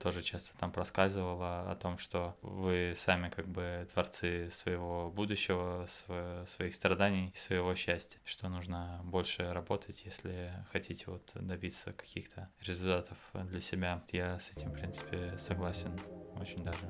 [0.01, 6.47] тоже часто там проскальзывала о том, что вы сами как бы творцы своего будущего, сво-
[6.47, 13.17] своих страданий и своего счастья, что нужно больше работать, если хотите вот добиться каких-то результатов
[13.33, 14.03] для себя.
[14.12, 15.99] Я с этим, в принципе, согласен
[16.41, 16.87] очень даже.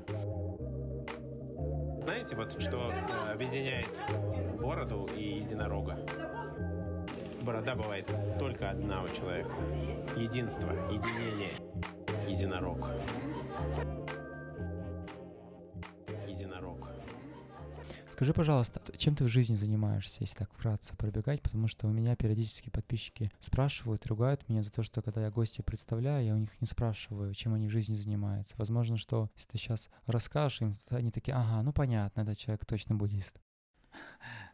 [2.02, 3.88] Знаете, вот что э, объединяет
[4.60, 5.98] бороду и единорога?
[7.42, 9.54] Борода бывает только одна у человека.
[10.16, 11.52] Единство, единение.
[12.28, 12.88] Единорог.
[18.14, 22.14] Скажи, пожалуйста, чем ты в жизни занимаешься, если так вкратце пробегать, потому что у меня
[22.14, 26.50] периодически подписчики спрашивают, ругают меня за то, что когда я гостей представляю, я у них
[26.60, 28.54] не спрашиваю, чем они в жизни занимаются.
[28.56, 32.94] Возможно, что если ты сейчас расскажешь им, они такие, ага, ну понятно, этот человек точно
[32.94, 33.40] буддист.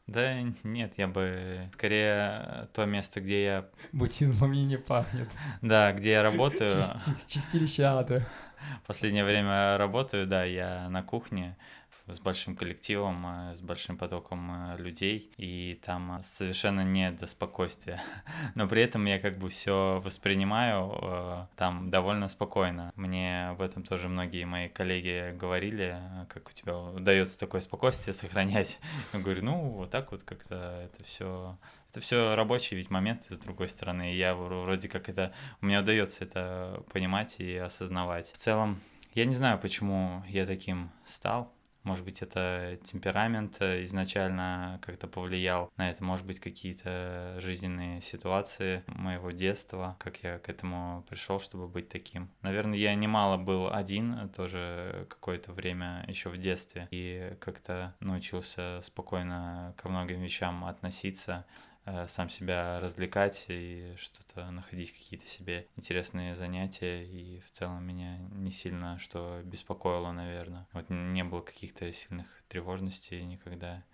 [0.06, 3.70] Да нет, я бы скорее то место, где я...
[3.92, 5.28] Буддизмом мне не пахнет.
[5.60, 6.82] Да, где я работаю.
[7.26, 8.26] Чистилища, да.
[8.86, 11.56] Последнее время работаю, да, я на кухне
[12.12, 17.26] с большим коллективом, э, с большим потоком э, людей, и там э, совершенно не до
[17.26, 18.00] спокойствия.
[18.54, 22.92] Но при этом я как бы все воспринимаю там довольно спокойно.
[22.96, 25.98] Мне об этом тоже многие мои коллеги говорили,
[26.28, 28.78] как у тебя удается такое спокойствие сохранять.
[29.12, 31.56] Я говорю, ну, вот так вот как-то это все
[31.90, 36.22] это все рабочие ведь моменты, с другой стороны, я вроде как это, у меня удается
[36.22, 38.30] это понимать и осознавать.
[38.30, 38.80] В целом,
[39.14, 41.52] я не знаю, почему я таким стал,
[41.82, 48.84] может быть, это темперамент э, изначально как-то повлиял на это, может быть, какие-то жизненные ситуации
[48.86, 52.30] моего детства, как я к этому пришел, чтобы быть таким.
[52.42, 59.74] Наверное, я немало был один тоже какое-то время еще в детстве и как-то научился спокойно
[59.76, 61.46] ко многим вещам относиться
[62.08, 68.50] сам себя развлекать и что-то находить какие-то себе интересные занятия и в целом меня не
[68.50, 70.66] сильно что беспокоило, наверное.
[70.72, 73.84] Вот не было каких-то сильных тревожностей никогда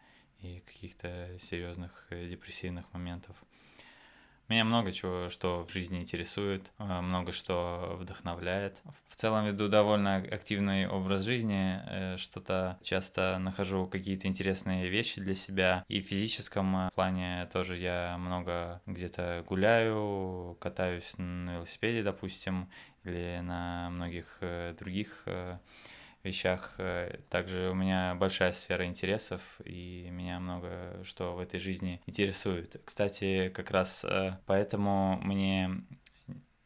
[0.41, 3.37] и каких-то серьезных э, депрессивных моментов.
[4.49, 8.81] Меня много чего, что в жизни интересует, э, много что вдохновляет.
[9.09, 15.35] В целом веду довольно активный образ жизни, э, что-то часто нахожу какие-то интересные вещи для
[15.35, 15.85] себя.
[15.89, 22.71] И в физическом э, плане тоже я много где-то гуляю, катаюсь на велосипеде, допустим,
[23.03, 24.41] или на многих
[24.79, 25.25] других
[26.27, 26.75] вещах.
[26.79, 32.81] Э, также у меня большая сфера интересов, и меня много что в этой жизни интересует.
[32.85, 35.71] Кстати, как раз э, поэтому мне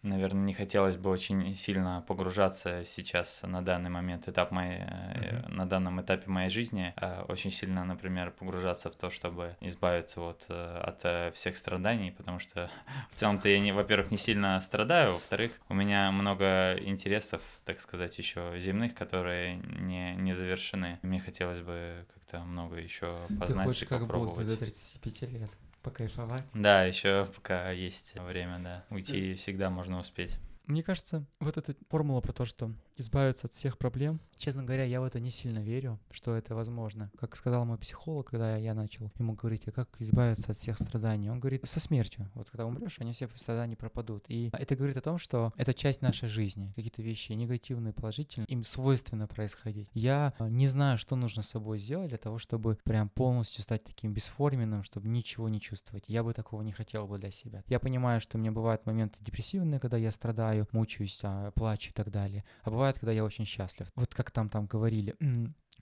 [0.03, 5.49] наверное, не хотелось бы очень сильно погружаться сейчас на данный момент этап моей, uh-huh.
[5.49, 10.47] на данном этапе моей жизни, а очень сильно, например, погружаться в то, чтобы избавиться вот
[10.49, 12.71] э, от всех страданий, потому что
[13.11, 18.17] в целом-то я, не, во-первых, не сильно страдаю, во-вторых, у меня много интересов, так сказать,
[18.19, 20.99] еще земных, которые не, не завершены.
[21.03, 24.47] Мне хотелось бы как-то много еще познать Ты хочешь и как попробовать.
[24.47, 25.51] до 35 лет?
[25.83, 26.45] Покайфовать.
[26.55, 28.85] Да, еще пока есть время, да.
[28.91, 30.39] Уйти всегда можно успеть.
[30.67, 35.01] Мне кажется, вот эта формула про то, что избавиться от всех проблем, честно говоря, я
[35.01, 37.11] в это не сильно верю, что это возможно.
[37.19, 41.31] Как сказал мой психолог, когда я начал ему говорить, а как избавиться от всех страданий,
[41.31, 42.31] он говорит, со смертью.
[42.35, 44.25] Вот когда умрешь, они все страдания пропадут.
[44.29, 46.73] И это говорит о том, что это часть нашей жизни.
[46.77, 49.89] Какие-то вещи негативные, положительные, им свойственно происходить.
[49.93, 53.85] Я э, не знаю, что нужно с собой сделать для того, чтобы прям полностью стать
[53.85, 56.05] таким бесформенным, чтобы ничего не чувствовать.
[56.09, 57.63] Я бы такого не хотел бы для себя.
[57.67, 61.91] Я понимаю, что у меня бывают моменты депрессивные, когда я страдаю, страдаю, мучаюсь, а, плачу
[61.91, 62.45] и так далее.
[62.63, 63.89] А бывает, когда я очень счастлив.
[63.95, 65.17] Вот как там там говорили,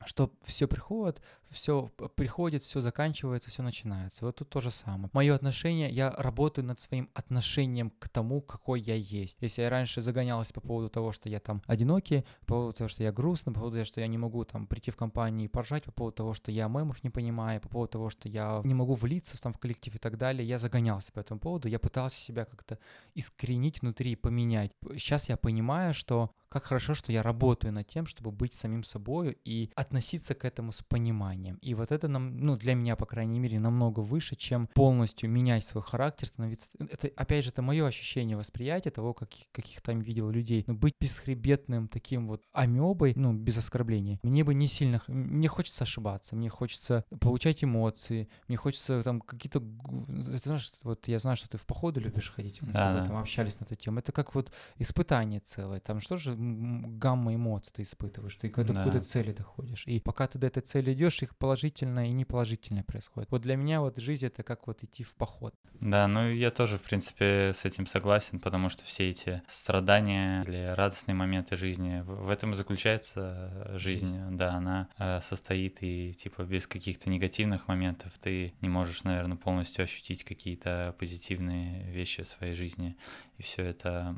[0.06, 1.20] что все приходит,
[1.50, 4.24] все приходит, все заканчивается, все начинается.
[4.24, 5.10] Вот тут то же самое.
[5.12, 9.38] Мое отношение, я работаю над своим отношением к тому, какой я есть.
[9.40, 13.02] Если я раньше загонялась по поводу того, что я там одинокий, по поводу того, что
[13.02, 15.84] я грустный, по поводу того, что я не могу там прийти в компанию и поржать,
[15.84, 18.94] по поводу того, что я мемов не понимаю, по поводу того, что я не могу
[18.94, 22.44] влиться там в коллектив и так далее, я загонялся по этому поводу, я пытался себя
[22.44, 22.78] как-то
[23.14, 24.72] искоренить внутри, поменять.
[24.92, 29.38] Сейчас я понимаю, что как хорошо, что я работаю над тем, чтобы быть самим собой
[29.44, 31.37] и относиться к этому с пониманием.
[31.62, 35.64] И вот это нам, ну, для меня, по крайней мере, намного выше, чем полностью менять
[35.64, 36.68] свой характер, становиться...
[36.78, 40.64] Это, опять же, это мое ощущение восприятия того, как, каких там видел людей.
[40.66, 45.02] Но быть бесхребетным таким вот амебой, ну, без оскорбления, мне бы не сильно...
[45.06, 49.60] Мне хочется ошибаться, мне хочется получать эмоции, мне хочется там какие-то...
[49.60, 53.16] Ты знаешь, вот я знаю, что ты в походы любишь ходить, мы да, об этом
[53.16, 53.98] общались на эту тему.
[54.00, 55.80] Это как вот испытание целое.
[55.80, 58.74] Там что же гамма эмоций ты испытываешь, ты к да.
[58.74, 59.86] какой-то цели доходишь.
[59.86, 63.30] И пока ты до этой цели идешь, их положительное и неположительное происходит.
[63.30, 65.54] Вот для меня вот жизнь это как вот идти в поход.
[65.80, 70.74] Да, ну я тоже, в принципе, с этим согласен, потому что все эти страдания или
[70.74, 74.06] радостные моменты жизни, в этом и заключается жизнь.
[74.06, 74.36] жизнь.
[74.36, 79.84] Да, она э, состоит и типа без каких-то негативных моментов ты не можешь, наверное, полностью
[79.84, 82.96] ощутить какие-то позитивные вещи в своей жизни.
[83.36, 84.16] И все это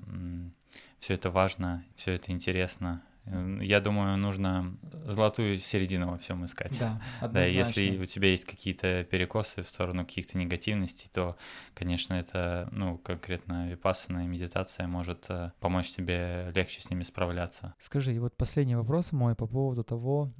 [1.00, 6.78] все это важно, все это интересно, Я думаю, нужно золотую середину во всем искать.
[6.78, 11.36] Да, Да, если у тебя есть какие-то перекосы в сторону каких-то негативностей, то,
[11.74, 17.74] конечно, это, ну, конкретно випассана медитация может э, помочь тебе легче с ними справляться.
[17.78, 20.32] Скажи, и вот последний вопрос мой по поводу того,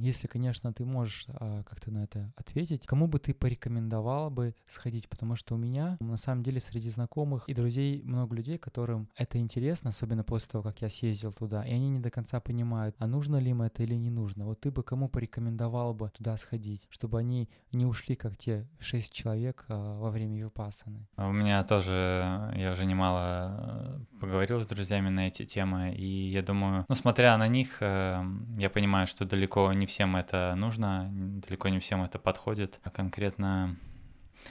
[0.00, 5.08] если, конечно, ты можешь а, как-то на это ответить, кому бы ты порекомендовал бы сходить?
[5.08, 9.38] Потому что у меня, на самом деле, среди знакомых и друзей много людей, которым это
[9.38, 13.06] интересно, особенно после того, как я съездил туда, и они не до конца понимают, а
[13.06, 14.44] нужно ли им это или не нужно.
[14.44, 19.12] Вот ты бы кому порекомендовал бы туда сходить, чтобы они не ушли, как те шесть
[19.12, 21.06] человек а, во время випасаны?
[21.16, 26.30] А у меня тоже, я уже немало э, поговорил с друзьями на эти темы, и
[26.30, 28.22] я думаю, ну, смотря на них, э,
[28.56, 32.80] я понимаю, что далеко не всем это нужно, далеко не всем это подходит.
[32.82, 33.76] А конкретно,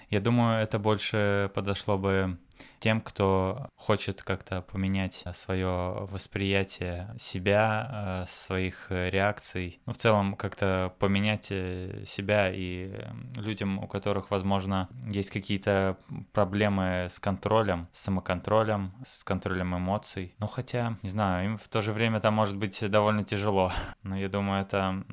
[0.09, 2.37] я думаю, это больше подошло бы
[2.81, 10.93] тем, кто хочет как-то поменять свое восприятие себя, э, своих реакций, ну, в целом как-то
[10.97, 12.91] поменять э, себя и
[13.35, 15.97] людям, у которых, возможно, есть какие-то
[16.33, 20.33] проблемы с контролем, с самоконтролем, с контролем эмоций.
[20.39, 23.71] Ну, хотя, не знаю, им в то же время там может быть довольно тяжело.
[24.03, 25.03] Но я думаю, это...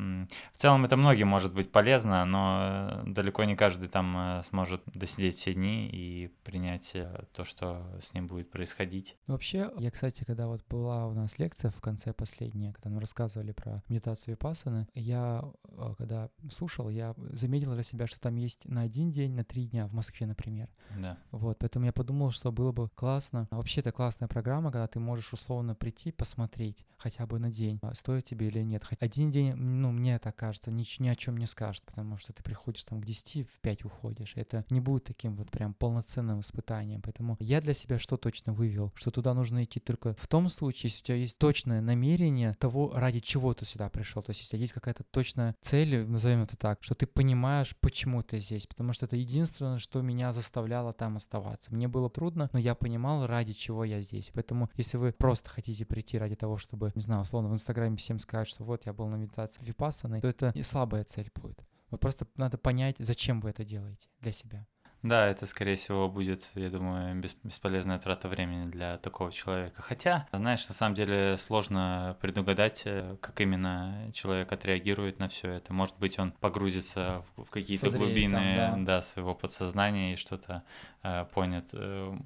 [0.55, 5.37] В целом это многим может быть полезно, но далеко не каждый там э, сможет досидеть
[5.37, 6.97] все дни и принять
[7.35, 9.17] то, что что с ним будет происходить.
[9.27, 13.51] Вообще, я, кстати, когда вот была у нас лекция в конце последняя, когда нам рассказывали
[13.51, 18.83] про медитацию Випассаны, я, э, когда слушал, я заметил для себя, что там есть на
[18.83, 20.69] один день, на три дня в Москве, например.
[20.97, 21.19] Да.
[21.33, 23.49] Вот, поэтому я подумал, что было бы классно.
[23.51, 27.95] Вообще, это классная программа, когда ты можешь условно прийти, посмотреть хотя бы на день, а
[27.95, 28.85] стоит тебе или нет.
[29.01, 32.43] Один день, ну, мне так кажется, ни, ни о чем не скажет, потому что ты
[32.43, 34.33] приходишь там к 10, в 5 уходишь.
[34.37, 37.01] Это не будет таким вот прям полноценным испытанием.
[37.03, 38.93] Поэтому я для себя что точно вывел?
[38.95, 42.93] Что туда нужно идти только в том случае, если у тебя есть точное намерение того,
[42.95, 44.23] ради чего ты сюда пришел.
[44.23, 47.75] То есть, если у тебя есть какая-то точная цель, назовем это так, что ты понимаешь,
[47.81, 48.67] почему ты здесь.
[48.67, 51.73] Потому что это единственное, что меня заставляло там оставаться.
[51.75, 54.31] Мне было трудно, но я понимал, ради чего я здесь.
[54.35, 58.19] Поэтому, если вы просто хотите прийти ради того, чтобы, не знаю, условно, в Инстаграме всем
[58.19, 61.65] сказать, что вот я был на медитации Випассаной, то это не слабая цель будет.
[61.91, 64.67] Вот просто надо понять, зачем вы это делаете для себя.
[65.03, 69.81] Да, это, скорее всего, будет, я думаю, бесполезная трата времени для такого человека.
[69.81, 75.73] Хотя, знаешь, на самом деле сложно предугадать, э, как именно человек отреагирует на все это.
[75.73, 78.99] Может быть, он погрузится в какие-то глубины там, да.
[78.99, 80.65] Да, своего подсознания и что-то
[81.05, 82.17] э, понят, э,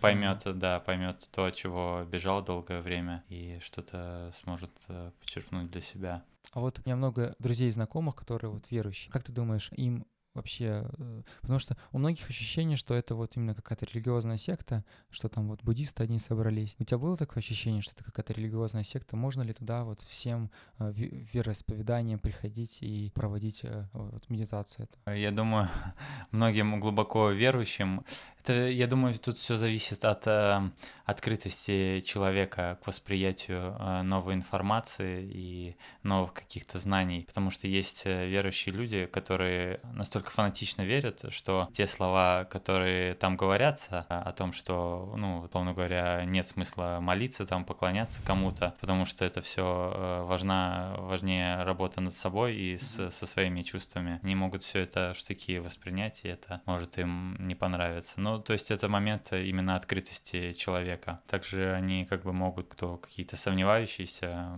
[0.00, 5.80] поймет, да, поймет то, от чего бежал долгое время, и что-то сможет э, почерпнуть для
[5.80, 6.22] себя.
[6.52, 9.10] А вот у меня много друзей и знакомых, которые вот верующие.
[9.10, 13.54] Как ты думаешь, им вообще, э, потому что у многих ощущение, что это вот именно
[13.54, 16.74] какая-то религиозная секта, что там вот буддисты одни собрались.
[16.78, 19.16] У тебя было такое ощущение, что это какая-то религиозная секта?
[19.16, 24.88] Можно ли туда вот всем э, вероисповеданием приходить и проводить э, вот медитацию?
[25.06, 25.68] Я думаю,
[26.30, 28.04] многим глубоко верующим
[28.42, 30.60] это, я думаю, тут все зависит от э,
[31.04, 38.26] открытости человека к восприятию э, новой информации и новых каких-то знаний, потому что есть э,
[38.26, 44.52] верующие люди, которые настолько фанатично верят, что те слова, которые там говорятся э, о том,
[44.52, 50.22] что, ну, условно говоря, нет смысла молиться, там поклоняться кому-то, потому что это все э,
[50.24, 55.58] важна, важнее работа над собой и с, со своими чувствами, не могут все это штыки
[55.58, 58.20] воспринять, и это может им не понравиться.
[58.20, 61.20] Но ну, то есть это момент именно открытости человека.
[61.26, 64.56] Также они как бы могут, кто какие-то сомневающиеся,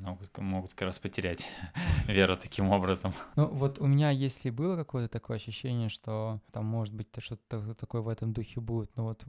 [0.00, 1.46] могут, могут как раз потерять
[2.06, 3.12] веру таким образом.
[3.36, 8.00] Ну вот у меня, если было какое-то такое ощущение, что там может быть что-то такое
[8.00, 9.24] в этом духе будет, но вот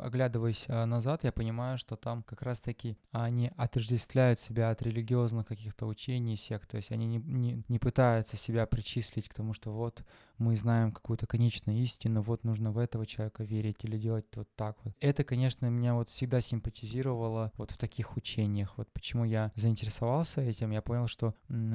[0.00, 5.86] оглядываясь а, назад, я понимаю, что там как раз-таки они отождествляют себя от религиозных каких-то
[5.86, 10.02] учений, сект, то есть они не, не, не пытаются себя причислить к тому, что вот
[10.38, 14.76] мы знаем какую-то конечную истину, вот нужно в этого человека верить или делать вот так
[14.84, 14.94] вот.
[15.00, 18.76] Это, конечно, меня вот всегда симпатизировало вот в таких учениях.
[18.76, 21.34] Вот почему я заинтересовался этим, я понял, что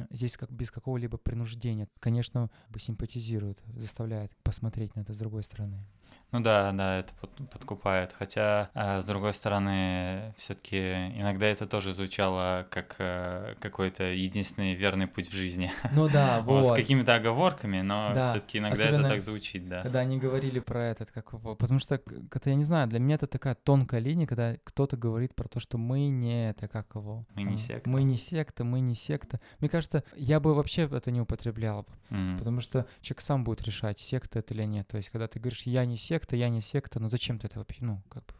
[0.09, 5.85] здесь как без какого-либо принуждения, конечно, симпатизирует, заставляет посмотреть на это с другой стороны.
[6.31, 7.13] Ну да, да, это
[7.51, 8.13] подкупает.
[8.17, 10.77] Хотя, а, с другой стороны, все-таки
[11.17, 15.71] иногда это тоже звучало как э, какой-то единственный верный путь в жизни.
[15.93, 16.65] Ну да, вот.
[16.65, 18.31] С какими-то оговорками, но да.
[18.31, 19.81] все-таки иногда Особенно, это так звучит, да.
[19.81, 23.15] Когда они говорили про этот, как его, потому что, это я не знаю, для меня
[23.15, 27.25] это такая тонкая линия, когда кто-то говорит про то, что мы не это, как его.
[27.35, 27.89] Мы не секта.
[27.89, 29.41] Мы не секта, мы не секта.
[29.59, 32.37] Мне кажется, я бы вообще это не употреблял, mm.
[32.37, 34.87] потому что человек сам будет решать, секта это или нет.
[34.87, 37.47] То есть, когда ты говоришь, я не секта, секта, я не секта, но зачем ты
[37.47, 38.33] это вообще, ну, как бы,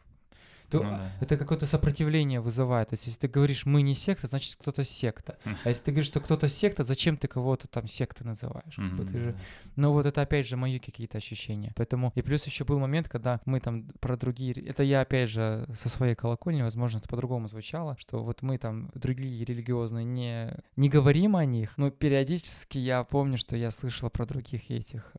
[0.72, 1.12] то ну, да.
[1.20, 2.88] это какое-то сопротивление вызывает.
[2.88, 5.36] То есть, если ты говоришь «мы не секта», значит, кто-то секта.
[5.64, 8.78] А если ты говоришь, что кто-то секта, зачем ты кого-то там секты называешь?
[8.78, 9.06] Mm-hmm.
[9.06, 9.36] Ты же...
[9.76, 11.72] Ну вот это опять же мои какие-то ощущения.
[11.76, 14.52] Поэтому и плюс еще был момент, когда мы там про другие...
[14.52, 18.90] Это я опять же со своей колокольни, возможно, это по-другому звучало, что вот мы там
[18.94, 24.24] другие религиозные не, не говорим о них, но периодически я помню, что я слышал про
[24.24, 25.12] других этих,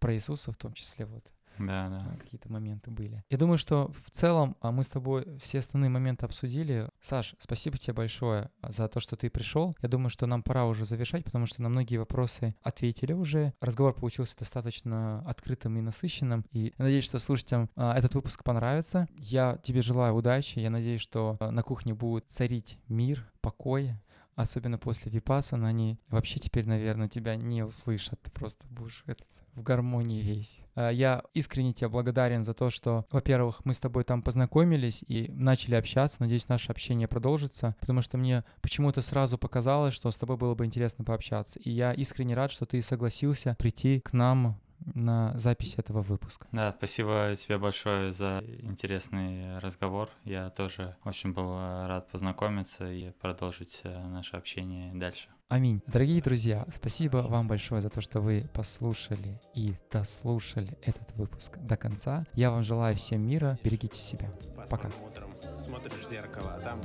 [0.00, 1.24] про Иисуса в том числе вот.
[1.58, 2.16] Да, да.
[2.20, 3.22] Какие-то моменты были.
[3.30, 6.88] Я думаю, что в целом а мы с тобой все основные моменты обсудили.
[7.00, 9.74] Саш, спасибо тебе большое за то, что ты пришел.
[9.82, 13.52] Я думаю, что нам пора уже завершать, потому что на многие вопросы ответили уже.
[13.60, 16.44] Разговор получился достаточно открытым и насыщенным.
[16.52, 19.06] И надеюсь, что слушателям а, этот выпуск понравится.
[19.16, 20.58] Я тебе желаю удачи.
[20.58, 23.94] Я надеюсь, что а, на кухне будет царить мир, покой,
[24.34, 28.20] особенно после Випасана, они вообще теперь, наверное, тебя не услышат.
[28.22, 29.26] Ты просто будешь этот
[29.56, 30.60] в гармонии весь.
[30.74, 35.30] А, я искренне тебе благодарен за то, что, во-первых, мы с тобой там познакомились и
[35.32, 36.18] начали общаться.
[36.20, 40.64] Надеюсь, наше общение продолжится, потому что мне почему-то сразу показалось, что с тобой было бы
[40.64, 41.58] интересно пообщаться.
[41.60, 44.60] И я искренне рад, что ты согласился прийти к нам
[44.94, 46.46] на запись этого выпуска.
[46.52, 50.10] Да, спасибо тебе большое за интересный разговор.
[50.24, 51.56] Я тоже очень был
[51.86, 55.28] рад познакомиться и продолжить э, наше общение дальше.
[55.48, 55.80] Аминь.
[55.86, 61.76] Дорогие друзья, спасибо вам большое за то, что вы послушали и дослушали этот выпуск до
[61.76, 62.24] конца.
[62.34, 63.58] Я вам желаю всем мира.
[63.62, 64.28] Берегите себя.
[64.68, 64.90] Пока.
[65.06, 65.30] Утром
[65.60, 66.80] смотришь в зеркало, а там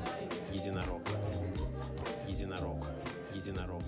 [0.53, 1.01] единорог.
[2.27, 2.85] Единорог.
[3.33, 3.83] Единорог.